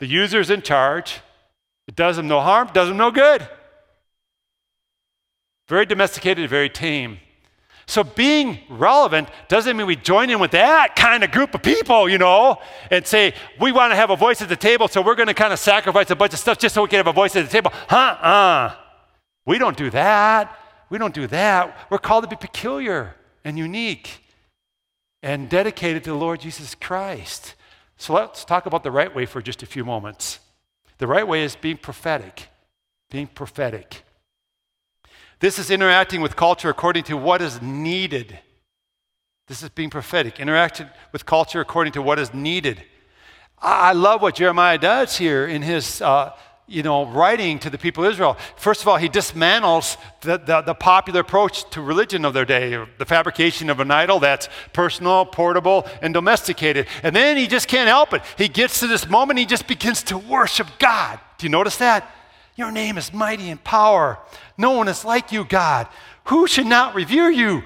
The 0.00 0.08
user's 0.08 0.50
in 0.50 0.62
charge. 0.62 1.20
It 1.86 1.94
does 1.94 2.16
them 2.16 2.26
no 2.26 2.40
harm, 2.40 2.70
does 2.72 2.88
them 2.88 2.96
no 2.96 3.12
good. 3.12 3.48
Very 5.68 5.86
domesticated, 5.86 6.50
very 6.50 6.68
tame. 6.68 7.18
So 7.86 8.02
being 8.02 8.58
relevant 8.68 9.28
doesn't 9.46 9.76
mean 9.76 9.86
we 9.86 9.94
join 9.94 10.28
in 10.28 10.40
with 10.40 10.50
that 10.50 10.96
kind 10.96 11.22
of 11.22 11.30
group 11.30 11.54
of 11.54 11.62
people, 11.62 12.08
you 12.08 12.18
know, 12.18 12.58
and 12.90 13.06
say, 13.06 13.32
we 13.60 13.70
want 13.70 13.92
to 13.92 13.96
have 13.96 14.10
a 14.10 14.16
voice 14.16 14.42
at 14.42 14.48
the 14.48 14.56
table, 14.56 14.88
so 14.88 15.02
we're 15.02 15.14
going 15.14 15.28
to 15.28 15.34
kind 15.34 15.52
of 15.52 15.60
sacrifice 15.60 16.10
a 16.10 16.16
bunch 16.16 16.32
of 16.32 16.40
stuff 16.40 16.58
just 16.58 16.74
so 16.74 16.82
we 16.82 16.88
can 16.88 16.96
have 16.96 17.06
a 17.06 17.12
voice 17.12 17.36
at 17.36 17.44
the 17.44 17.52
table. 17.52 17.70
Huh? 17.86 17.96
Uh. 17.96 18.74
We 19.44 19.58
don't 19.58 19.76
do 19.76 19.88
that. 19.90 20.65
We 20.88 20.98
don't 20.98 21.14
do 21.14 21.26
that. 21.26 21.86
We're 21.90 21.98
called 21.98 22.24
to 22.24 22.30
be 22.30 22.36
peculiar 22.36 23.16
and 23.44 23.58
unique 23.58 24.22
and 25.22 25.48
dedicated 25.48 26.04
to 26.04 26.10
the 26.10 26.16
Lord 26.16 26.40
Jesus 26.40 26.74
Christ. 26.74 27.54
So 27.96 28.12
let's 28.14 28.44
talk 28.44 28.66
about 28.66 28.82
the 28.82 28.90
right 28.90 29.14
way 29.14 29.26
for 29.26 29.40
just 29.40 29.62
a 29.62 29.66
few 29.66 29.84
moments. 29.84 30.38
The 30.98 31.06
right 31.06 31.26
way 31.26 31.42
is 31.42 31.56
being 31.56 31.76
prophetic. 31.76 32.48
Being 33.10 33.26
prophetic. 33.26 34.02
This 35.40 35.58
is 35.58 35.70
interacting 35.70 36.20
with 36.20 36.36
culture 36.36 36.68
according 36.68 37.04
to 37.04 37.16
what 37.16 37.42
is 37.42 37.60
needed. 37.60 38.38
This 39.48 39.62
is 39.62 39.68
being 39.68 39.90
prophetic, 39.90 40.40
interacting 40.40 40.88
with 41.12 41.26
culture 41.26 41.60
according 41.60 41.92
to 41.94 42.02
what 42.02 42.18
is 42.18 42.32
needed. 42.32 42.82
I 43.58 43.92
love 43.92 44.22
what 44.22 44.34
Jeremiah 44.34 44.78
does 44.78 45.16
here 45.16 45.46
in 45.46 45.62
his, 45.62 46.02
uh, 46.02 46.32
you 46.68 46.82
know, 46.82 47.06
writing 47.06 47.60
to 47.60 47.70
the 47.70 47.78
people 47.78 48.04
of 48.04 48.12
Israel. 48.12 48.36
First 48.56 48.82
of 48.82 48.88
all, 48.88 48.96
he 48.96 49.08
dismantles 49.08 49.96
the, 50.22 50.38
the, 50.38 50.62
the, 50.62 50.74
popular 50.74 51.20
approach 51.20 51.68
to 51.70 51.80
religion 51.80 52.24
of 52.24 52.34
their 52.34 52.44
day, 52.44 52.84
the 52.98 53.04
fabrication 53.04 53.70
of 53.70 53.78
an 53.78 53.90
idol 53.90 54.18
that's 54.18 54.48
personal, 54.72 55.24
portable, 55.24 55.86
and 56.02 56.12
domesticated. 56.12 56.88
And 57.04 57.14
then 57.14 57.36
he 57.36 57.46
just 57.46 57.68
can't 57.68 57.88
help 57.88 58.12
it. 58.12 58.22
He 58.36 58.48
gets 58.48 58.80
to 58.80 58.88
this 58.88 59.08
moment, 59.08 59.38
he 59.38 59.46
just 59.46 59.68
begins 59.68 60.02
to 60.04 60.18
worship 60.18 60.66
God. 60.80 61.20
Do 61.38 61.46
you 61.46 61.50
notice 61.50 61.76
that? 61.76 62.10
Your 62.56 62.72
name 62.72 62.98
is 62.98 63.12
mighty 63.12 63.50
in 63.50 63.58
power. 63.58 64.18
No 64.58 64.72
one 64.72 64.88
is 64.88 65.04
like 65.04 65.30
you, 65.30 65.44
God. 65.44 65.86
Who 66.24 66.48
should 66.48 66.66
not 66.66 66.94
revere 66.94 67.30
you? 67.30 67.62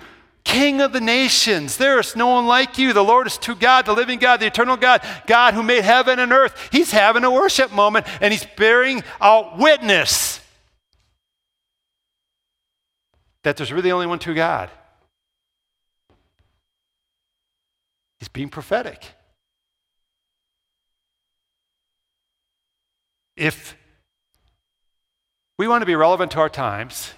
King 0.51 0.81
of 0.81 0.93
the 0.93 1.01
nations. 1.01 1.77
There 1.77 2.01
is 2.01 2.17
no 2.17 2.27
one 2.27 2.45
like 2.45 2.77
you. 2.77 2.93
The 2.93 3.05
Lord 3.05 3.29
is 3.29 3.39
true 3.39 3.55
God, 3.55 3.87
the 3.87 3.93
living 3.93 4.19
God, 4.19 4.41
the 4.41 4.47
eternal 4.47 4.77
God, 4.77 5.01
God 5.29 5.55
who 5.55 5.63
made 5.63 5.85
heaven 5.85 6.19
and 6.19 6.33
earth. 6.33 6.71
He's 6.73 6.91
having 6.91 7.23
a 7.23 7.31
worship 7.31 7.71
moment 7.71 8.07
and 8.21 8.33
he's 8.33 8.45
bearing 8.57 9.05
out 9.21 9.59
witness 9.59 10.41
that 13.45 13.57
there's 13.57 13.73
really 13.73 13.93
only 13.93 14.09
one 14.09 14.19
true 14.19 14.35
God. 14.35 14.71
He's 18.19 18.29
being 18.29 18.49
prophetic. 18.49 19.05
If 23.37 23.77
we 25.59 25.69
want 25.69 25.83
to 25.83 25.87
be 25.87 25.95
relevant 25.95 26.33
to 26.33 26.41
our 26.41 26.49
times, 26.49 27.13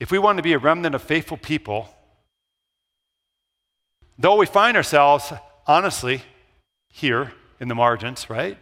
if 0.00 0.10
we 0.10 0.18
want 0.18 0.36
to 0.38 0.42
be 0.42 0.52
a 0.52 0.58
remnant 0.58 0.94
of 0.94 1.02
faithful 1.02 1.36
people, 1.36 1.88
though 4.18 4.36
we 4.36 4.46
find 4.46 4.76
ourselves, 4.76 5.32
honestly, 5.66 6.22
here 6.88 7.32
in 7.60 7.68
the 7.68 7.74
margins, 7.74 8.30
right? 8.30 8.58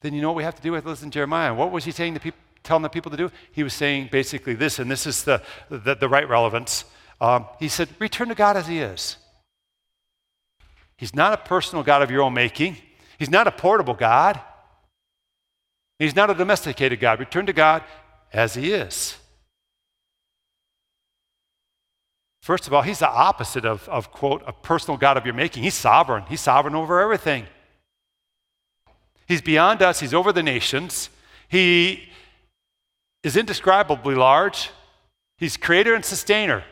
Then 0.00 0.14
you 0.14 0.22
know 0.22 0.28
what 0.28 0.36
we 0.36 0.44
have 0.44 0.56
to 0.56 0.62
do 0.62 0.72
with 0.72 0.86
listen 0.86 1.10
to 1.10 1.14
Jeremiah. 1.14 1.54
What 1.54 1.72
was 1.72 1.84
he 1.84 1.90
saying 1.90 2.14
to 2.14 2.20
people, 2.20 2.38
telling 2.62 2.82
the 2.82 2.88
people 2.88 3.10
to 3.10 3.16
do? 3.16 3.30
He 3.52 3.62
was 3.62 3.74
saying 3.74 4.08
basically 4.12 4.54
this, 4.54 4.78
and 4.78 4.90
this 4.90 5.06
is 5.06 5.24
the, 5.24 5.42
the, 5.68 5.94
the 5.94 6.08
right 6.08 6.28
relevance. 6.28 6.84
Um, 7.20 7.46
he 7.58 7.68
said, 7.68 7.88
return 7.98 8.28
to 8.28 8.34
God 8.34 8.56
as 8.56 8.68
he 8.68 8.78
is. 8.78 9.16
He's 10.96 11.14
not 11.14 11.32
a 11.32 11.36
personal 11.36 11.84
God 11.84 12.02
of 12.02 12.10
your 12.10 12.22
own 12.22 12.34
making. 12.34 12.76
He's 13.18 13.30
not 13.30 13.46
a 13.46 13.52
portable 13.52 13.94
God. 13.94 14.40
He's 15.98 16.14
not 16.14 16.30
a 16.30 16.34
domesticated 16.34 17.00
God. 17.00 17.18
Return 17.18 17.46
to 17.46 17.52
God 17.52 17.82
as 18.32 18.54
he 18.54 18.72
is. 18.72 19.16
First 22.48 22.66
of 22.66 22.72
all, 22.72 22.80
he's 22.80 23.00
the 23.00 23.10
opposite 23.10 23.66
of, 23.66 23.86
of, 23.90 24.10
quote, 24.10 24.42
a 24.46 24.54
personal 24.54 24.96
God 24.96 25.18
of 25.18 25.26
your 25.26 25.34
making. 25.34 25.64
He's 25.64 25.74
sovereign. 25.74 26.24
He's 26.30 26.40
sovereign 26.40 26.74
over 26.74 26.98
everything. 26.98 27.46
He's 29.26 29.42
beyond 29.42 29.82
us, 29.82 30.00
he's 30.00 30.14
over 30.14 30.32
the 30.32 30.42
nations. 30.42 31.10
He 31.46 32.08
is 33.22 33.36
indescribably 33.36 34.14
large. 34.14 34.70
He's 35.36 35.58
creator 35.58 35.94
and 35.94 36.02
sustainer. 36.02 36.64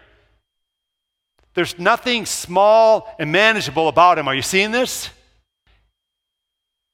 There's 1.53 1.79
nothing 1.79 2.25
small 2.25 3.15
and 3.19 3.31
manageable 3.31 3.89
about 3.89 4.19
him. 4.19 4.29
Are 4.29 4.35
you 4.35 4.41
seeing 4.41 4.71
this? 4.71 5.11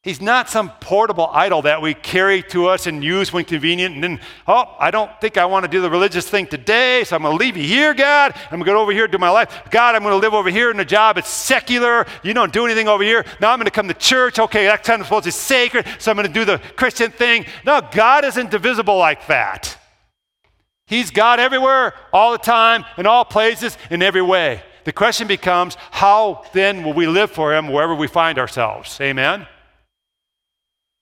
He's 0.02 0.20
not 0.20 0.50
some 0.50 0.70
portable 0.80 1.28
idol 1.32 1.62
that 1.62 1.80
we 1.80 1.94
carry 1.94 2.42
to 2.44 2.66
us 2.66 2.88
and 2.88 3.04
use 3.04 3.32
when 3.32 3.44
convenient. 3.44 3.94
And 3.94 4.02
then, 4.02 4.20
oh, 4.48 4.74
I 4.80 4.90
don't 4.90 5.08
think 5.20 5.36
I 5.36 5.44
want 5.44 5.64
to 5.64 5.70
do 5.70 5.80
the 5.80 5.88
religious 5.88 6.28
thing 6.28 6.48
today, 6.48 7.04
so 7.04 7.14
I'm 7.14 7.22
going 7.22 7.38
to 7.38 7.44
leave 7.44 7.56
you 7.56 7.62
here, 7.62 7.94
God. 7.94 8.34
I'm 8.50 8.58
going 8.58 8.64
to 8.64 8.72
go 8.72 8.80
over 8.80 8.90
here 8.90 9.04
and 9.04 9.12
do 9.12 9.18
my 9.18 9.30
life. 9.30 9.62
God, 9.70 9.94
I'm 9.94 10.02
going 10.02 10.10
to 10.10 10.18
live 10.18 10.34
over 10.34 10.50
here 10.50 10.72
in 10.72 10.76
the 10.76 10.84
job. 10.84 11.18
It's 11.18 11.28
secular. 11.28 12.04
You 12.24 12.34
don't 12.34 12.52
do 12.52 12.64
anything 12.64 12.88
over 12.88 13.04
here. 13.04 13.24
Now 13.40 13.52
I'm 13.52 13.60
going 13.60 13.66
to 13.66 13.70
come 13.70 13.86
to 13.86 13.94
church. 13.94 14.40
Okay, 14.40 14.64
that 14.64 14.82
time 14.82 15.02
is 15.02 15.06
supposed 15.06 15.22
to 15.22 15.28
be 15.28 15.32
sacred, 15.32 15.86
so 16.00 16.10
I'm 16.10 16.16
going 16.16 16.26
to 16.26 16.34
do 16.34 16.44
the 16.44 16.58
Christian 16.74 17.12
thing. 17.12 17.46
No, 17.64 17.80
God 17.92 18.24
isn't 18.24 18.50
divisible 18.50 18.98
like 18.98 19.28
that. 19.28 19.78
He's 20.86 21.12
God 21.12 21.38
everywhere, 21.38 21.94
all 22.12 22.32
the 22.32 22.38
time, 22.38 22.84
in 22.98 23.06
all 23.06 23.24
places, 23.24 23.78
in 23.88 24.02
every 24.02 24.20
way. 24.20 24.64
The 24.82 24.92
question 24.92 25.28
becomes, 25.28 25.76
how 25.92 26.44
then 26.52 26.82
will 26.82 26.92
we 26.92 27.06
live 27.06 27.30
for 27.30 27.54
Him 27.54 27.68
wherever 27.68 27.94
we 27.94 28.08
find 28.08 28.36
ourselves? 28.36 29.00
Amen? 29.00 29.46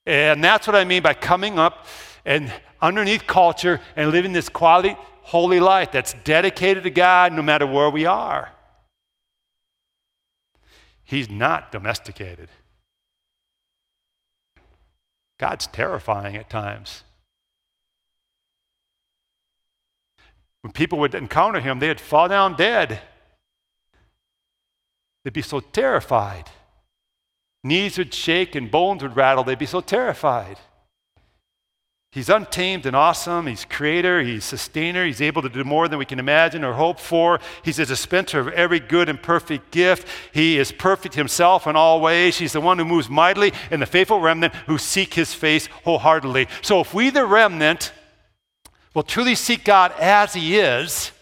And 0.07 0.43
that's 0.43 0.67
what 0.67 0.77
I 0.77 0.85
mean 0.85 1.03
by 1.03 1.15
coming 1.15 1.59
up 1.59 1.87
and 2.25 2.53
underneath 2.81 3.27
culture 3.27 3.81
and 3.97 4.11
living 4.11 4.33
this 4.33 4.49
quality, 4.49 4.97
holy 5.23 5.61
life 5.61 5.93
that's 5.93 6.15
dedicated 6.25 6.85
to 6.85 6.91
God 6.91 7.33
no 7.33 7.43
matter 7.43 7.67
where 7.67 7.91
we 7.91 8.07
are. 8.07 8.51
He's 11.05 11.29
not 11.29 11.73
domesticated. 11.73 12.49
God's 15.39 15.67
terrifying 15.67 16.37
at 16.37 16.51
times. 16.51 17.03
When 20.61 20.73
people 20.73 20.99
would 20.99 21.15
encounter 21.15 21.61
him, 21.61 21.79
they'd 21.79 22.01
fall 22.01 22.29
down 22.29 22.57
dead. 22.57 23.01
They'd 25.25 25.33
be 25.33 25.43
so 25.43 25.61
terrified. 25.61 26.51
Knees 27.62 27.99
would 27.99 28.14
shake 28.14 28.55
and 28.55 28.70
bones 28.70 29.03
would 29.03 29.16
rattle. 29.16 29.44
They'd 29.44 29.59
be 29.59 29.66
so 29.66 29.81
terrified. 29.81 30.59
He's 32.12 32.29
untamed 32.29 32.87
and 32.87 32.96
awesome. 32.96 33.46
He's 33.46 33.64
creator. 33.64 34.20
He's 34.20 34.44
sustainer. 34.44 35.07
He's 35.07 35.20
able 35.20 35.42
to 35.42 35.49
do 35.49 35.62
more 35.62 35.87
than 35.87 36.01
we 36.01 36.05
can 36.05 36.18
imagine 36.18 36.64
or 36.64 36.73
hope 36.73 36.99
for. 36.99 37.38
He's 37.62 37.79
a 37.79 37.87
dispenser 37.87 38.40
of 38.40 38.49
every 38.49 38.81
good 38.81 39.09
and 39.09 39.23
perfect 39.23 39.70
gift. 39.70 40.09
He 40.33 40.59
is 40.59 40.73
perfect 40.73 41.14
himself 41.14 41.68
in 41.68 41.77
all 41.77 42.01
ways. 42.01 42.38
He's 42.38 42.53
the 42.53 42.61
one 42.61 42.79
who 42.79 42.85
moves 42.85 43.09
mightily 43.09 43.53
in 43.70 43.79
the 43.79 43.87
faithful 43.87 44.18
remnant 44.18 44.55
who 44.66 44.77
seek 44.77 45.14
his 45.14 45.35
face 45.35 45.68
wholeheartedly. 45.85 46.49
So 46.62 46.81
if 46.81 46.92
we, 46.92 47.11
the 47.11 47.27
remnant, 47.27 47.92
will 48.92 49.05
truly 49.05 49.37
seek 49.37 49.64
God 49.64 49.92
as 49.92 50.35
he 50.35 50.59
is, 50.59 51.12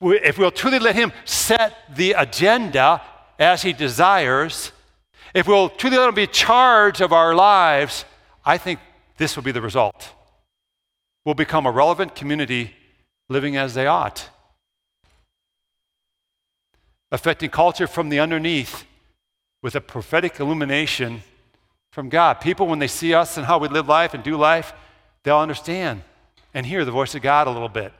if 0.00 0.38
we'll 0.38 0.50
truly 0.50 0.80
let 0.80 0.96
him 0.96 1.12
set 1.24 1.76
the 1.94 2.14
agenda 2.14 3.00
as 3.38 3.62
he 3.62 3.72
desires, 3.72 4.72
if 5.34 5.46
we'll 5.46 5.68
truly 5.68 5.96
let 5.96 6.08
Him 6.08 6.14
be 6.14 6.26
charge 6.26 7.00
of 7.00 7.12
our 7.12 7.34
lives, 7.34 8.04
I 8.44 8.58
think 8.58 8.80
this 9.16 9.36
will 9.36 9.42
be 9.42 9.52
the 9.52 9.60
result. 9.60 10.10
We'll 11.24 11.34
become 11.34 11.66
a 11.66 11.70
relevant 11.70 12.14
community 12.14 12.74
living 13.28 13.56
as 13.56 13.74
they 13.74 13.86
ought, 13.86 14.28
affecting 17.10 17.50
culture 17.50 17.86
from 17.86 18.08
the 18.08 18.20
underneath 18.20 18.84
with 19.62 19.74
a 19.76 19.80
prophetic 19.80 20.40
illumination 20.40 21.22
from 21.92 22.08
God. 22.08 22.40
People, 22.40 22.66
when 22.66 22.78
they 22.78 22.88
see 22.88 23.14
us 23.14 23.36
and 23.36 23.46
how 23.46 23.58
we 23.58 23.68
live 23.68 23.88
life 23.88 24.14
and 24.14 24.24
do 24.24 24.36
life, 24.36 24.72
they'll 25.22 25.38
understand 25.38 26.02
and 26.52 26.66
hear 26.66 26.84
the 26.84 26.90
voice 26.90 27.14
of 27.14 27.22
God 27.22 27.46
a 27.46 27.50
little 27.50 27.68
bit. 27.68 27.92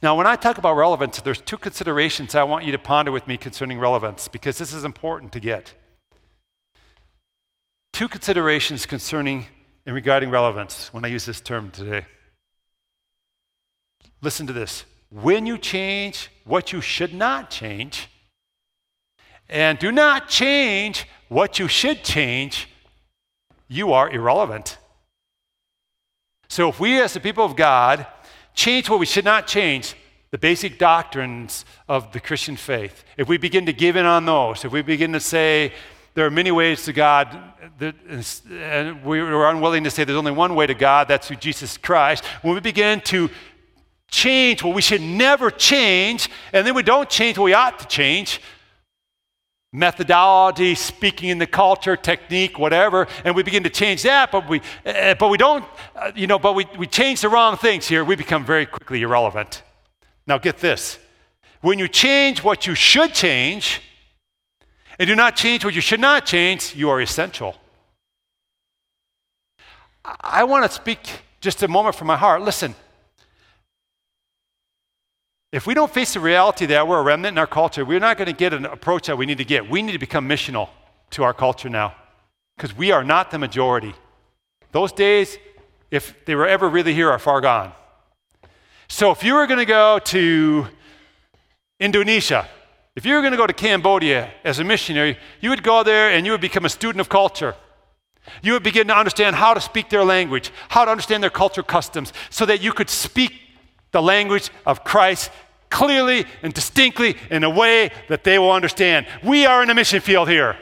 Now, 0.00 0.16
when 0.16 0.28
I 0.28 0.36
talk 0.36 0.58
about 0.58 0.76
relevance, 0.76 1.20
there's 1.20 1.40
two 1.40 1.58
considerations 1.58 2.34
I 2.34 2.44
want 2.44 2.64
you 2.64 2.72
to 2.72 2.78
ponder 2.78 3.10
with 3.10 3.26
me 3.26 3.36
concerning 3.36 3.80
relevance 3.80 4.28
because 4.28 4.56
this 4.56 4.72
is 4.72 4.84
important 4.84 5.32
to 5.32 5.40
get. 5.40 5.74
Two 7.92 8.06
considerations 8.06 8.86
concerning 8.86 9.46
and 9.86 9.94
regarding 9.94 10.30
relevance 10.30 10.92
when 10.92 11.04
I 11.04 11.08
use 11.08 11.24
this 11.24 11.40
term 11.40 11.72
today. 11.72 12.06
Listen 14.20 14.46
to 14.46 14.52
this. 14.52 14.84
When 15.10 15.46
you 15.46 15.58
change 15.58 16.30
what 16.44 16.72
you 16.72 16.80
should 16.80 17.12
not 17.12 17.50
change, 17.50 18.08
and 19.48 19.78
do 19.78 19.90
not 19.90 20.28
change 20.28 21.08
what 21.28 21.58
you 21.58 21.66
should 21.66 22.04
change, 22.04 22.68
you 23.66 23.92
are 23.92 24.10
irrelevant. 24.10 24.78
So, 26.48 26.68
if 26.68 26.78
we 26.78 27.00
as 27.00 27.14
the 27.14 27.20
people 27.20 27.44
of 27.44 27.56
God 27.56 28.06
change 28.58 28.90
what 28.90 28.98
we 28.98 29.06
should 29.06 29.24
not 29.24 29.46
change 29.46 29.94
the 30.32 30.36
basic 30.36 30.78
doctrines 30.78 31.64
of 31.88 32.10
the 32.10 32.18
Christian 32.18 32.56
faith. 32.56 33.04
If 33.16 33.28
we 33.28 33.38
begin 33.38 33.66
to 33.66 33.72
give 33.72 33.94
in 33.94 34.04
on 34.04 34.26
those, 34.26 34.64
if 34.64 34.72
we 34.72 34.82
begin 34.82 35.12
to 35.12 35.20
say 35.20 35.72
there 36.14 36.26
are 36.26 36.30
many 36.30 36.50
ways 36.50 36.84
to 36.86 36.92
God, 36.92 37.38
and 37.80 39.04
we're 39.04 39.48
unwilling 39.48 39.84
to 39.84 39.90
say 39.90 40.02
there's 40.02 40.18
only 40.18 40.32
one 40.32 40.56
way 40.56 40.66
to 40.66 40.74
God, 40.74 41.06
that's 41.06 41.28
through 41.28 41.36
Jesus 41.36 41.78
Christ, 41.78 42.24
when 42.42 42.52
we 42.54 42.60
begin 42.60 43.00
to 43.02 43.30
change 44.10 44.64
what 44.64 44.74
we 44.74 44.82
should 44.82 45.02
never 45.02 45.52
change, 45.52 46.28
and 46.52 46.66
then 46.66 46.74
we 46.74 46.82
don't 46.82 47.08
change 47.08 47.38
what 47.38 47.44
we 47.44 47.54
ought 47.54 47.78
to 47.78 47.86
change, 47.86 48.40
methodology, 49.72 50.74
speaking 50.74 51.28
in 51.28 51.38
the 51.38 51.46
culture, 51.46 51.96
technique, 51.96 52.58
whatever, 52.58 53.06
and 53.24 53.34
we 53.34 53.42
begin 53.42 53.62
to 53.64 53.70
change 53.70 54.02
that, 54.02 54.32
but 54.32 54.48
we, 54.48 54.60
uh, 54.86 55.14
but 55.14 55.28
we 55.28 55.36
don't, 55.36 55.64
uh, 55.94 56.10
you 56.14 56.26
know, 56.26 56.38
but 56.38 56.54
we, 56.54 56.66
we 56.78 56.86
change 56.86 57.20
the 57.20 57.28
wrong 57.28 57.56
things 57.56 57.86
here, 57.86 58.04
we 58.04 58.16
become 58.16 58.44
very 58.44 58.64
quickly 58.64 59.02
irrelevant. 59.02 59.62
Now 60.26 60.38
get 60.38 60.58
this. 60.58 60.98
When 61.60 61.78
you 61.78 61.88
change 61.88 62.42
what 62.42 62.66
you 62.66 62.74
should 62.74 63.12
change, 63.12 63.82
and 64.98 65.06
do 65.06 65.14
not 65.14 65.36
change 65.36 65.64
what 65.64 65.74
you 65.74 65.80
should 65.80 66.00
not 66.00 66.24
change, 66.24 66.74
you 66.74 66.88
are 66.90 67.00
essential. 67.00 67.54
I 70.04 70.44
want 70.44 70.64
to 70.64 70.70
speak 70.70 70.98
just 71.40 71.62
a 71.62 71.68
moment 71.68 71.94
from 71.94 72.06
my 72.06 72.16
heart. 72.16 72.42
Listen, 72.42 72.74
if 75.52 75.66
we 75.66 75.74
don't 75.74 75.92
face 75.92 76.14
the 76.14 76.20
reality 76.20 76.66
that 76.66 76.86
we're 76.86 77.00
a 77.00 77.02
remnant 77.02 77.34
in 77.34 77.38
our 77.38 77.46
culture, 77.46 77.84
we're 77.84 78.00
not 78.00 78.18
going 78.18 78.26
to 78.26 78.34
get 78.34 78.52
an 78.52 78.66
approach 78.66 79.06
that 79.06 79.16
we 79.16 79.26
need 79.26 79.38
to 79.38 79.44
get. 79.44 79.68
We 79.68 79.80
need 79.82 79.92
to 79.92 79.98
become 79.98 80.28
missional 80.28 80.68
to 81.10 81.22
our 81.22 81.32
culture 81.32 81.70
now 81.70 81.94
because 82.56 82.76
we 82.76 82.90
are 82.90 83.02
not 83.02 83.30
the 83.30 83.38
majority. 83.38 83.94
Those 84.72 84.92
days, 84.92 85.38
if 85.90 86.14
they 86.26 86.34
were 86.34 86.46
ever 86.46 86.68
really 86.68 86.92
here, 86.92 87.10
are 87.10 87.18
far 87.18 87.40
gone. 87.40 87.72
So 88.88 89.10
if 89.10 89.22
you 89.22 89.34
were 89.34 89.46
going 89.46 89.58
to 89.58 89.64
go 89.64 89.98
to 89.98 90.66
Indonesia, 91.80 92.46
if 92.94 93.06
you 93.06 93.14
were 93.14 93.20
going 93.20 93.32
to 93.32 93.38
go 93.38 93.46
to 93.46 93.52
Cambodia 93.52 94.30
as 94.44 94.58
a 94.58 94.64
missionary, 94.64 95.16
you 95.40 95.50
would 95.50 95.62
go 95.62 95.82
there 95.82 96.10
and 96.10 96.26
you 96.26 96.32
would 96.32 96.40
become 96.40 96.64
a 96.64 96.68
student 96.68 97.00
of 97.00 97.08
culture. 97.08 97.54
You 98.42 98.52
would 98.52 98.62
begin 98.62 98.88
to 98.88 98.96
understand 98.96 99.36
how 99.36 99.54
to 99.54 99.60
speak 99.60 99.88
their 99.88 100.04
language, 100.04 100.52
how 100.68 100.84
to 100.84 100.90
understand 100.90 101.22
their 101.22 101.30
culture 101.30 101.62
customs, 101.62 102.12
so 102.28 102.44
that 102.44 102.60
you 102.60 102.72
could 102.72 102.90
speak 102.90 103.32
the 103.92 104.02
language 104.02 104.50
of 104.66 104.84
Christ 104.84 105.30
clearly 105.70 106.24
and 106.42 106.52
distinctly 106.52 107.16
in 107.30 107.44
a 107.44 107.50
way 107.50 107.90
that 108.08 108.24
they 108.24 108.38
will 108.38 108.52
understand. 108.52 109.06
We 109.22 109.46
are 109.46 109.62
in 109.62 109.70
a 109.70 109.74
mission 109.74 110.00
field 110.00 110.28
here. 110.28 110.56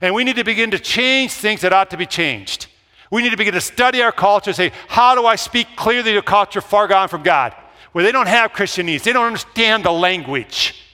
And 0.00 0.14
we 0.14 0.24
need 0.24 0.36
to 0.36 0.44
begin 0.44 0.72
to 0.72 0.78
change 0.78 1.32
things 1.32 1.60
that 1.60 1.72
ought 1.72 1.90
to 1.90 1.96
be 1.96 2.06
changed. 2.06 2.66
We 3.10 3.22
need 3.22 3.30
to 3.30 3.36
begin 3.36 3.54
to 3.54 3.60
study 3.60 4.02
our 4.02 4.12
culture 4.12 4.50
and 4.50 4.56
say, 4.56 4.72
how 4.88 5.14
do 5.14 5.24
I 5.24 5.36
speak 5.36 5.68
clearly 5.76 6.12
to 6.12 6.18
a 6.18 6.22
culture 6.22 6.60
far 6.60 6.88
gone 6.88 7.08
from 7.08 7.22
God? 7.22 7.54
where 7.94 8.02
they 8.02 8.10
don't 8.10 8.26
have 8.26 8.52
Christianese, 8.52 9.04
they 9.04 9.12
don't 9.12 9.26
understand 9.26 9.84
the 9.84 9.92
language. 9.92 10.84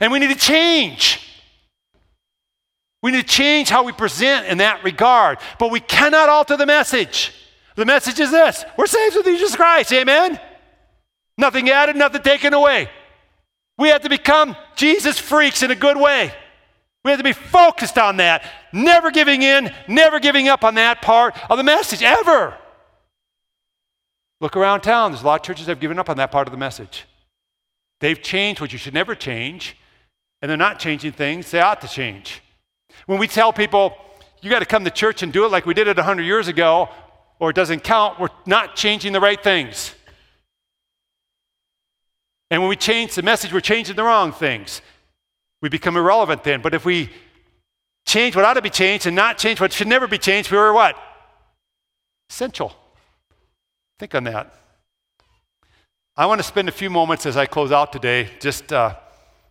And 0.00 0.10
we 0.10 0.18
need 0.18 0.30
to 0.30 0.38
change. 0.38 1.20
We 3.00 3.12
need 3.12 3.20
to 3.20 3.32
change 3.32 3.68
how 3.68 3.84
we 3.84 3.92
present 3.92 4.46
in 4.48 4.58
that 4.58 4.82
regard, 4.82 5.38
but 5.60 5.70
we 5.70 5.78
cannot 5.78 6.28
alter 6.28 6.56
the 6.56 6.66
message. 6.66 7.32
The 7.76 7.84
message 7.84 8.18
is 8.18 8.30
this 8.30 8.64
we're 8.76 8.86
saved 8.86 9.16
with 9.16 9.26
Jesus 9.26 9.54
Christ, 9.54 9.92
amen? 9.92 10.40
Nothing 11.38 11.70
added, 11.70 11.96
nothing 11.96 12.22
taken 12.22 12.54
away. 12.54 12.90
We 13.78 13.88
have 13.88 14.02
to 14.02 14.08
become 14.08 14.56
Jesus 14.74 15.18
freaks 15.18 15.62
in 15.62 15.70
a 15.70 15.74
good 15.74 15.98
way. 15.98 16.32
We 17.04 17.10
have 17.10 17.20
to 17.20 17.24
be 17.24 17.34
focused 17.34 17.98
on 17.98 18.16
that, 18.16 18.42
never 18.72 19.10
giving 19.10 19.42
in, 19.42 19.72
never 19.86 20.18
giving 20.18 20.48
up 20.48 20.64
on 20.64 20.74
that 20.74 21.02
part 21.02 21.36
of 21.50 21.58
the 21.58 21.62
message, 21.62 22.02
ever. 22.02 22.56
Look 24.40 24.56
around 24.56 24.80
town. 24.80 25.12
There's 25.12 25.22
a 25.22 25.26
lot 25.26 25.40
of 25.40 25.46
churches 25.46 25.66
that 25.66 25.72
have 25.72 25.80
given 25.80 25.98
up 25.98 26.10
on 26.10 26.16
that 26.16 26.32
part 26.32 26.48
of 26.48 26.52
the 26.52 26.58
message. 26.58 27.04
They've 28.00 28.20
changed 28.20 28.60
what 28.60 28.72
you 28.72 28.78
should 28.78 28.94
never 28.94 29.14
change, 29.14 29.76
and 30.42 30.50
they're 30.50 30.56
not 30.56 30.78
changing 30.78 31.12
things 31.12 31.50
they 31.50 31.60
ought 31.60 31.80
to 31.82 31.88
change. 31.88 32.42
When 33.06 33.18
we 33.18 33.28
tell 33.28 33.52
people, 33.52 33.96
you 34.40 34.50
got 34.50 34.58
to 34.58 34.66
come 34.66 34.84
to 34.84 34.90
church 34.90 35.22
and 35.22 35.32
do 35.32 35.44
it 35.44 35.52
like 35.52 35.64
we 35.64 35.74
did 35.74 35.88
it 35.88 35.96
100 35.96 36.22
years 36.22 36.48
ago, 36.48 36.88
or 37.38 37.50
it 37.50 37.56
doesn't 37.56 37.84
count, 37.84 38.18
we're 38.18 38.28
not 38.46 38.76
changing 38.76 39.12
the 39.12 39.20
right 39.20 39.42
things. 39.42 39.94
And 42.50 42.62
when 42.62 42.68
we 42.68 42.76
change 42.76 43.14
the 43.14 43.22
message, 43.22 43.52
we're 43.52 43.60
changing 43.60 43.96
the 43.96 44.04
wrong 44.04 44.32
things. 44.32 44.80
We 45.60 45.68
become 45.68 45.96
irrelevant 45.96 46.44
then. 46.44 46.62
But 46.62 46.74
if 46.74 46.84
we 46.84 47.10
change 48.06 48.36
what 48.36 48.44
ought 48.44 48.54
to 48.54 48.62
be 48.62 48.70
changed 48.70 49.06
and 49.06 49.16
not 49.16 49.36
change 49.36 49.60
what 49.60 49.72
should 49.72 49.88
never 49.88 50.06
be 50.06 50.18
changed, 50.18 50.50
we 50.50 50.58
were 50.58 50.72
what? 50.72 50.96
Essential. 52.30 52.72
Think 53.98 54.14
on 54.14 54.24
that. 54.24 54.54
I 56.16 56.26
want 56.26 56.38
to 56.38 56.46
spend 56.46 56.68
a 56.68 56.72
few 56.72 56.88
moments 56.88 57.26
as 57.26 57.36
I 57.36 57.46
close 57.46 57.72
out 57.72 57.92
today 57.92 58.30
just 58.40 58.72
uh, 58.72 58.94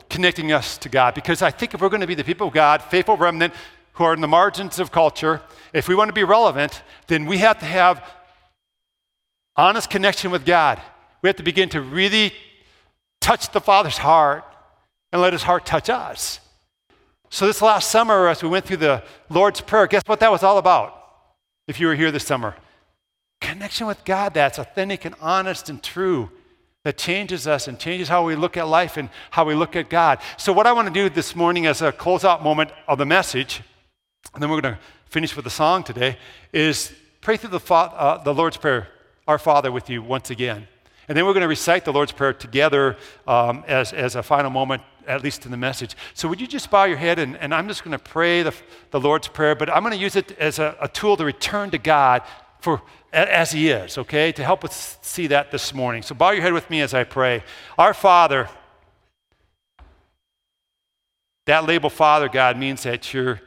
connecting 0.10 0.52
us 0.52 0.78
to 0.80 0.90
God 0.90 1.14
because 1.14 1.42
I 1.42 1.52
think 1.52 1.74
if 1.74 1.82
we're 1.82 1.90
going 1.90 2.02
to 2.02 2.08
be 2.08 2.16
the 2.16 2.24
people 2.24 2.48
of 2.48 2.54
God, 2.54 2.82
faithful 2.82 3.18
remnant 3.18 3.54
who 3.96 4.04
are 4.04 4.14
in 4.14 4.22
the 4.22 4.28
margins 4.28 4.80
of 4.80 4.92
culture, 4.92 5.42
if 5.74 5.88
we 5.88 5.96
want 5.96 6.10
to 6.10 6.14
be 6.14 6.24
relevant, 6.24 6.84
then 7.08 7.26
we 7.26 7.40
have 7.40 7.60
to 7.60 7.66
have 7.66 8.04
honest 9.56 9.90
connection 9.90 10.32
with 10.32 10.46
God. 10.46 10.82
We 11.22 11.30
have 11.30 11.38
to 11.38 11.44
begin 11.44 11.70
to 11.70 11.82
really 11.82 12.34
touch 13.22 13.52
the 13.52 13.62
Father's 13.62 13.98
heart 13.98 14.44
and 15.12 15.22
let 15.22 15.34
his 15.34 15.44
heart 15.44 15.66
touch 15.66 15.90
us. 15.90 16.40
So, 17.30 17.48
this 17.48 17.62
last 17.62 17.90
summer, 17.90 18.28
as 18.28 18.44
we 18.44 18.50
went 18.50 18.66
through 18.66 18.78
the 18.78 19.04
Lord's 19.30 19.62
Prayer, 19.62 19.88
guess 19.88 20.04
what 20.06 20.20
that 20.20 20.32
was 20.32 20.44
all 20.44 20.58
about? 20.58 21.02
If 21.68 21.80
you 21.80 21.88
were 21.88 21.96
here 21.96 22.12
this 22.12 22.26
summer, 22.26 22.56
connection 23.42 23.88
with 23.88 24.06
God 24.06 24.34
that's 24.34 24.60
authentic 24.60 25.06
and 25.06 25.16
honest 25.20 25.70
and 25.70 25.82
true, 25.82 26.30
that 26.84 26.98
changes 26.98 27.48
us 27.48 27.68
and 27.68 27.80
changes 27.80 28.08
how 28.08 28.24
we 28.26 28.36
look 28.36 28.58
at 28.58 28.68
life 28.68 28.96
and 28.96 29.10
how 29.32 29.44
we 29.44 29.56
look 29.56 29.76
at 29.76 29.90
God. 29.90 30.20
So, 30.38 30.54
what 30.54 30.68
I 30.68 30.74
want 30.74 30.88
to 30.88 30.94
do 30.94 31.10
this 31.10 31.36
morning 31.36 31.66
as 31.66 31.82
a 31.82 31.92
closeout 31.92 32.44
moment 32.44 32.72
of 32.88 33.00
the 33.00 33.06
message, 33.06 33.62
and 34.34 34.42
then 34.42 34.50
we're 34.50 34.62
going 34.62 34.76
to 34.76 34.80
finish 35.06 35.36
with 35.36 35.46
a 35.46 35.52
song 35.52 35.84
today, 35.84 36.18
is 36.52 36.92
pray 37.22 37.38
through 37.38 37.58
the, 37.58 37.74
uh, 37.74 38.24
the 38.24 38.34
Lord's 38.34 38.58
Prayer, 38.58 38.88
Our 39.28 39.40
Father, 39.40 39.72
with 39.72 39.90
you 39.90 40.02
once 40.02 40.30
again. 40.30 40.68
And 41.08 41.18
then 41.18 41.26
we're 41.26 41.34
going 41.34 41.42
to 41.42 41.48
recite 41.48 41.86
the 41.86 41.94
Lord's 41.94 42.12
Prayer 42.12 42.34
together 42.34 42.98
um, 43.28 43.64
as, 43.68 43.94
as 43.94 44.16
a 44.16 44.24
final 44.24 44.50
moment, 44.50 44.82
at 45.08 45.24
least 45.24 45.46
in 45.46 45.52
the 45.52 45.58
message. 45.58 45.96
So, 46.16 46.28
would 46.28 46.42
you 46.42 46.48
just 46.48 46.72
bow 46.72 46.86
your 46.86 46.98
head? 46.98 47.20
And, 47.20 47.38
and 47.38 47.54
I'm 47.54 47.68
just 47.68 47.84
going 47.84 47.98
to 47.98 48.04
pray 48.04 48.42
the, 48.42 48.54
the 48.92 49.00
Lord's 49.00 49.28
Prayer, 49.28 49.56
but 49.56 49.70
I'm 49.70 49.84
going 49.84 49.94
to 49.94 50.00
use 50.00 50.16
it 50.16 50.32
as 50.40 50.58
a, 50.58 50.76
a 50.82 50.88
tool 50.88 51.16
to 51.18 51.26
return 51.26 51.70
to 51.72 51.78
God 51.78 52.24
for, 52.60 52.82
as 53.14 53.52
He 53.52 53.70
is, 53.70 53.98
okay? 54.00 54.32
To 54.32 54.44
help 54.44 54.66
us 54.66 54.98
see 55.02 55.28
that 55.28 55.52
this 55.52 55.74
morning. 55.74 56.02
So, 56.02 56.16
bow 56.16 56.32
your 56.32 56.42
head 56.42 56.54
with 56.54 56.70
me 56.72 56.82
as 56.82 56.96
I 56.96 57.04
pray. 57.04 57.44
Our 57.78 57.94
Father, 57.94 58.50
that 61.46 61.68
label, 61.68 61.92
Father 61.92 62.30
God, 62.30 62.58
means 62.58 62.82
that 62.84 63.14
you're 63.14 63.42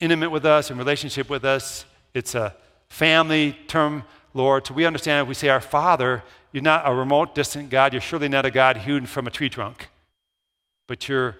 intimate 0.00 0.30
with 0.30 0.44
us, 0.44 0.70
in 0.70 0.78
relationship 0.78 1.28
with 1.28 1.44
us. 1.44 1.84
It's 2.14 2.34
a 2.34 2.54
family 2.88 3.56
term, 3.66 4.04
Lord. 4.34 4.66
So 4.66 4.74
we 4.74 4.86
understand 4.86 5.22
if 5.22 5.28
we 5.28 5.34
say 5.34 5.48
our 5.48 5.60
Father, 5.60 6.22
you're 6.52 6.62
not 6.62 6.82
a 6.86 6.94
remote, 6.94 7.34
distant 7.34 7.70
God. 7.70 7.92
You're 7.92 8.00
surely 8.00 8.28
not 8.28 8.46
a 8.46 8.50
God 8.50 8.78
hewn 8.78 9.06
from 9.06 9.26
a 9.26 9.30
tree 9.30 9.48
trunk, 9.48 9.88
but 10.86 11.08
you're 11.08 11.36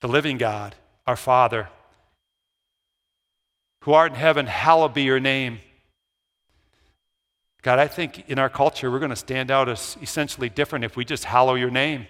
the 0.00 0.08
living 0.08 0.38
God, 0.38 0.74
our 1.06 1.16
Father. 1.16 1.68
Who 3.82 3.92
art 3.92 4.12
in 4.12 4.18
heaven, 4.18 4.46
hallowed 4.46 4.94
be 4.94 5.02
your 5.02 5.20
name. 5.20 5.60
God, 7.62 7.78
I 7.78 7.86
think 7.86 8.28
in 8.28 8.38
our 8.38 8.48
culture 8.48 8.90
we're 8.90 8.98
going 8.98 9.10
to 9.10 9.16
stand 9.16 9.50
out 9.50 9.68
as 9.68 9.96
essentially 10.02 10.48
different 10.48 10.84
if 10.84 10.96
we 10.96 11.04
just 11.04 11.24
hallow 11.24 11.54
your 11.54 11.70
name, 11.70 12.06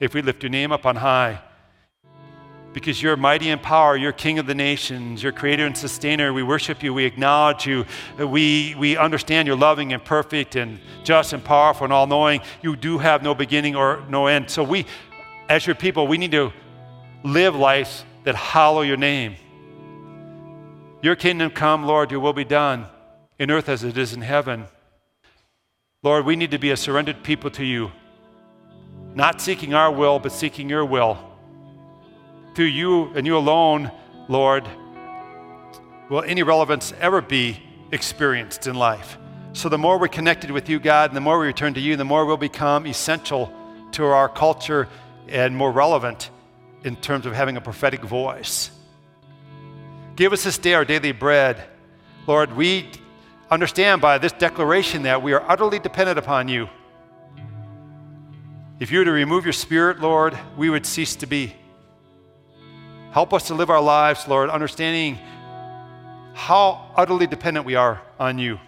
if 0.00 0.14
we 0.14 0.22
lift 0.22 0.42
your 0.42 0.50
name 0.50 0.72
up 0.72 0.86
on 0.86 0.96
high 0.96 1.40
because 2.78 3.02
you're 3.02 3.16
mighty 3.16 3.48
in 3.48 3.58
power. 3.58 3.96
You're 3.96 4.12
King 4.12 4.38
of 4.38 4.46
the 4.46 4.54
nations. 4.54 5.20
You're 5.20 5.32
creator 5.32 5.66
and 5.66 5.76
sustainer. 5.76 6.32
We 6.32 6.44
worship 6.44 6.80
you. 6.82 6.94
We 6.94 7.04
acknowledge 7.04 7.66
you. 7.66 7.84
We, 8.18 8.76
we 8.78 8.96
understand 8.96 9.48
you're 9.48 9.56
loving 9.56 9.92
and 9.92 10.04
perfect 10.04 10.54
and 10.54 10.78
just 11.02 11.32
and 11.32 11.44
powerful 11.44 11.84
and 11.84 11.92
all 11.92 12.06
knowing. 12.06 12.40
You 12.62 12.76
do 12.76 12.98
have 12.98 13.22
no 13.22 13.34
beginning 13.34 13.74
or 13.74 14.04
no 14.08 14.28
end. 14.28 14.48
So, 14.48 14.62
we, 14.62 14.86
as 15.48 15.66
your 15.66 15.74
people, 15.74 16.06
we 16.06 16.18
need 16.18 16.30
to 16.32 16.52
live 17.24 17.56
lives 17.56 18.04
that 18.22 18.36
hallow 18.36 18.82
your 18.82 18.96
name. 18.96 19.34
Your 21.02 21.16
kingdom 21.16 21.50
come, 21.50 21.84
Lord, 21.84 22.12
your 22.12 22.20
will 22.20 22.32
be 22.32 22.44
done 22.44 22.86
in 23.40 23.50
earth 23.50 23.68
as 23.68 23.82
it 23.82 23.98
is 23.98 24.12
in 24.12 24.22
heaven. 24.22 24.66
Lord, 26.04 26.24
we 26.24 26.36
need 26.36 26.52
to 26.52 26.58
be 26.58 26.70
a 26.70 26.76
surrendered 26.76 27.24
people 27.24 27.50
to 27.52 27.64
you, 27.64 27.90
not 29.14 29.40
seeking 29.40 29.74
our 29.74 29.90
will, 29.90 30.20
but 30.20 30.30
seeking 30.30 30.68
your 30.68 30.84
will 30.84 31.27
through 32.54 32.66
you 32.66 33.12
and 33.14 33.26
you 33.26 33.36
alone, 33.36 33.90
Lord, 34.28 34.68
will 36.08 36.22
any 36.22 36.42
relevance 36.42 36.92
ever 37.00 37.20
be 37.20 37.62
experienced 37.92 38.66
in 38.66 38.74
life. 38.74 39.18
So 39.52 39.68
the 39.68 39.78
more 39.78 39.98
we're 39.98 40.08
connected 40.08 40.50
with 40.50 40.68
you, 40.68 40.78
God, 40.78 41.10
and 41.10 41.16
the 41.16 41.20
more 41.20 41.38
we 41.38 41.46
return 41.46 41.74
to 41.74 41.80
you, 41.80 41.96
the 41.96 42.04
more 42.04 42.24
we'll 42.24 42.36
become 42.36 42.86
essential 42.86 43.52
to 43.92 44.04
our 44.04 44.28
culture 44.28 44.88
and 45.28 45.56
more 45.56 45.72
relevant 45.72 46.30
in 46.84 46.96
terms 46.96 47.26
of 47.26 47.34
having 47.34 47.56
a 47.56 47.60
prophetic 47.60 48.02
voice. 48.02 48.70
Give 50.16 50.32
us 50.32 50.44
this 50.44 50.58
day 50.58 50.74
our 50.74 50.84
daily 50.84 51.12
bread. 51.12 51.62
Lord, 52.26 52.54
we 52.56 52.90
understand 53.50 54.00
by 54.00 54.18
this 54.18 54.32
declaration 54.32 55.02
that 55.02 55.22
we 55.22 55.32
are 55.32 55.42
utterly 55.50 55.78
dependent 55.78 56.18
upon 56.18 56.48
you. 56.48 56.68
If 58.78 58.92
you 58.92 59.00
were 59.00 59.04
to 59.06 59.12
remove 59.12 59.44
your 59.44 59.52
spirit, 59.52 60.00
Lord, 60.00 60.38
we 60.56 60.70
would 60.70 60.86
cease 60.86 61.16
to 61.16 61.26
be. 61.26 61.54
Help 63.12 63.32
us 63.32 63.46
to 63.46 63.54
live 63.54 63.70
our 63.70 63.80
lives, 63.80 64.28
Lord, 64.28 64.50
understanding 64.50 65.18
how 66.34 66.92
utterly 66.94 67.26
dependent 67.26 67.64
we 67.64 67.74
are 67.74 68.00
on 68.20 68.38
you. 68.38 68.58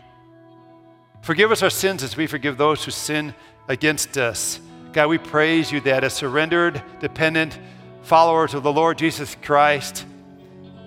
Forgive 1.21 1.53
us 1.53 1.63
our 1.63 1.71
sins 1.71 2.03
as 2.03 2.17
we 2.17 2.27
forgive 2.27 2.57
those 2.57 2.85
who 2.85 2.91
sin 2.91 3.35
against 3.69 4.17
us. 4.17 4.59
God, 4.93 5.09
we 5.09 5.19
praise 5.19 5.71
you 5.71 5.81
that 5.83 6.05
as 6.05 6.15
surrendered, 6.15 6.83
dependent 7.01 7.59
followers 8.03 8.55
of 8.55 8.63
the 8.63 8.73
Lord 8.73 8.97
Jesus 8.97 9.37
Christ, 9.43 10.07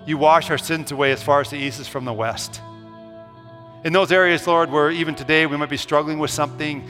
you 0.07 0.17
wash 0.17 0.49
our 0.49 0.57
sins 0.57 0.91
away 0.91 1.11
as 1.11 1.21
far 1.21 1.39
as 1.39 1.51
the 1.51 1.57
east 1.57 1.79
is 1.79 1.87
from 1.87 2.05
the 2.05 2.11
west. 2.11 2.59
In 3.85 3.93
those 3.93 4.11
areas, 4.11 4.47
Lord, 4.47 4.71
where 4.71 4.89
even 4.89 5.13
today 5.13 5.45
we 5.45 5.57
might 5.57 5.69
be 5.69 5.77
struggling 5.77 6.17
with 6.17 6.31
something, 6.31 6.87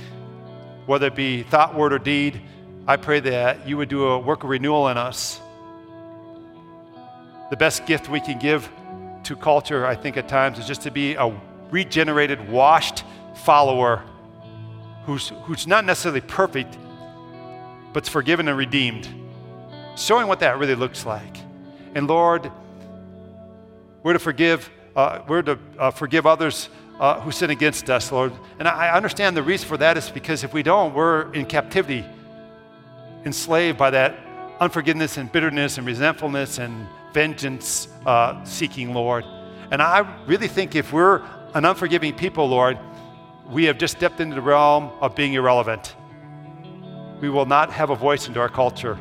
whether 0.86 1.08
it 1.08 1.15
be 1.15 1.43
thought, 1.43 1.76
word, 1.76 1.91
or 1.91 1.99
deed, 1.99 2.41
I 2.88 2.95
pray 2.95 3.19
that 3.19 3.67
you 3.67 3.76
would 3.78 3.89
do 3.89 4.08
a 4.08 4.19
work 4.19 4.43
of 4.43 4.49
renewal 4.49 4.88
in 4.88 4.97
us 4.97 5.41
the 7.54 7.58
best 7.58 7.86
gift 7.86 8.10
we 8.10 8.20
can 8.20 8.39
give 8.39 8.68
to 9.22 9.36
culture, 9.36 9.86
I 9.86 9.94
think, 9.94 10.18
at 10.18 10.28
times, 10.28 10.58
is 10.58 10.66
just 10.66 10.82
to 10.82 10.89
be 10.89 11.13
a 11.13 11.32
regenerated, 11.70 12.50
washed 12.50 13.04
follower 13.44 14.02
who's, 15.06 15.32
who's 15.44 15.68
not 15.68 15.86
necessarily 15.86 16.22
perfect, 16.22 16.76
but's 17.94 18.10
forgiven 18.10 18.48
and 18.48 18.58
redeemed. 18.58 19.08
Showing 19.96 20.26
what 20.26 20.39
that 20.39 20.58
really 20.58 20.74
looks 20.74 21.06
like. 21.06 21.38
And 21.94 22.08
Lord, 22.08 22.52
we're 24.02 24.13
to 24.13 24.20
forgive, 24.20 24.68
uh, 24.96 25.20
we're 25.28 25.44
to 25.44 25.60
uh, 25.78 25.92
forgive 25.92 26.26
others 26.26 26.70
uh, 27.00 27.22
who 27.22 27.32
sin 27.32 27.52
against 27.52 27.88
us, 27.88 28.12
Lord. 28.12 28.34
And 28.58 28.68
I 28.68 28.89
understand 28.89 29.38
the 29.38 29.44
reason 29.44 29.68
for 29.68 29.78
that 29.78 29.96
is 29.96 30.10
because 30.10 30.44
if 30.44 30.56
we 30.56 30.63
don't, 30.63 30.96
we're 30.96 31.32
in 31.34 31.46
captivity, 31.46 32.04
enslaved 33.26 33.78
by 33.78 33.92
that 33.92 34.16
unforgiveness 34.60 35.18
and 35.18 35.32
bitterness 35.32 35.78
and 35.78 35.86
resentfulness 35.86 36.58
and 36.58 36.88
vengeance 37.13 37.88
uh, 38.06 38.43
seeking, 38.43 38.93
Lord. 38.93 39.23
And 39.71 39.82
I 39.82 39.99
really 40.26 40.47
think 40.47 40.76
if 40.76 40.91
we're 40.91 41.21
an 41.54 41.65
unforgiving 41.65 42.13
people, 42.13 42.47
Lord, 42.47 42.78
we 43.49 43.65
have 43.65 43.78
just 43.78 43.97
stepped 43.97 44.19
into 44.19 44.36
the 44.36 44.41
realm 44.41 44.91
of 45.02 45.15
being 45.15 45.34
irrelevant. 45.34 45.95
We 47.21 47.30
will 47.30 47.45
not 47.45 47.71
have 47.71 47.89
a 47.89 47.95
voice 47.95 48.28
into 48.28 48.39
our 48.39 48.49
culture. 48.49 48.97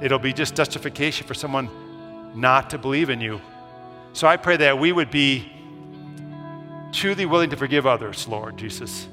It'll 0.00 0.18
be 0.18 0.32
just 0.32 0.54
justification 0.54 1.26
for 1.26 1.34
someone 1.34 1.68
not 2.34 2.70
to 2.70 2.78
believe 2.78 3.10
in 3.10 3.20
you. 3.20 3.40
So 4.12 4.26
I 4.26 4.36
pray 4.36 4.56
that 4.58 4.78
we 4.78 4.92
would 4.92 5.10
be 5.10 5.50
truly 6.92 7.24
willing 7.24 7.50
to 7.50 7.56
forgive 7.56 7.86
others, 7.86 8.28
Lord 8.28 8.56
Jesus. 8.56 9.08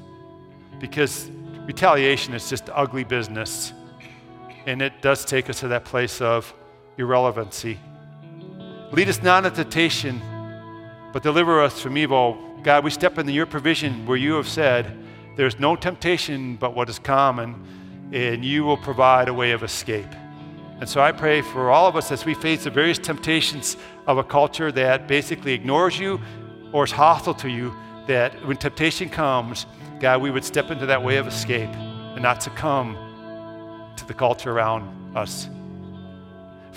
because 0.80 1.30
retaliation 1.66 2.34
is 2.34 2.48
just 2.48 2.68
ugly 2.72 3.04
business. 3.04 3.72
And 4.66 4.82
it 4.82 5.00
does 5.00 5.24
take 5.24 5.48
us 5.48 5.60
to 5.60 5.68
that 5.68 5.84
place 5.84 6.20
of 6.20 6.52
irrelevancy. 7.00 7.78
Lead 8.92 9.08
us 9.08 9.22
not 9.22 9.44
into 9.44 9.56
temptation, 9.64 10.20
but 11.12 11.22
deliver 11.22 11.62
us 11.62 11.80
from 11.80 11.96
evil. 11.96 12.38
God, 12.62 12.84
we 12.84 12.90
step 12.90 13.18
into 13.18 13.32
your 13.32 13.46
provision 13.46 14.06
where 14.06 14.16
you 14.16 14.34
have 14.34 14.48
said, 14.48 14.96
There's 15.36 15.58
no 15.58 15.76
temptation 15.76 16.56
but 16.56 16.74
what 16.74 16.88
is 16.88 16.98
common, 16.98 18.10
and 18.12 18.44
you 18.44 18.64
will 18.64 18.76
provide 18.76 19.28
a 19.28 19.34
way 19.34 19.52
of 19.52 19.62
escape. 19.62 20.12
And 20.80 20.88
so 20.88 21.00
I 21.00 21.12
pray 21.12 21.42
for 21.42 21.70
all 21.70 21.86
of 21.86 21.96
us 21.96 22.10
as 22.10 22.24
we 22.24 22.34
face 22.34 22.64
the 22.64 22.70
various 22.70 22.98
temptations 22.98 23.76
of 24.06 24.18
a 24.18 24.24
culture 24.24 24.72
that 24.72 25.06
basically 25.06 25.52
ignores 25.52 25.98
you 25.98 26.20
or 26.72 26.84
is 26.84 26.90
hostile 26.90 27.34
to 27.34 27.48
you, 27.48 27.74
that 28.06 28.32
when 28.46 28.56
temptation 28.56 29.08
comes, 29.08 29.66
God, 30.00 30.22
we 30.22 30.30
would 30.30 30.44
step 30.44 30.70
into 30.70 30.86
that 30.86 31.02
way 31.02 31.18
of 31.18 31.26
escape 31.26 31.68
and 31.68 32.22
not 32.22 32.42
succumb 32.42 32.96
to 33.96 34.06
the 34.06 34.14
culture 34.14 34.50
around 34.50 35.16
us. 35.16 35.48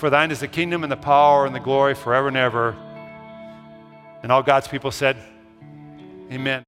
For 0.04 0.10
thine 0.10 0.32
is 0.32 0.42
the 0.42 0.50
kingdom 0.50 0.84
and 0.84 0.92
the 0.92 0.98
power 0.98 1.46
and 1.46 1.56
the 1.56 1.62
glory 1.62 1.96
forever 1.96 2.28
and 2.28 2.36
ever. 2.36 2.76
And 4.22 4.34
all 4.34 4.44
God's 4.44 4.68
people 4.68 4.92
said, 4.92 5.16
Amen. 6.30 6.66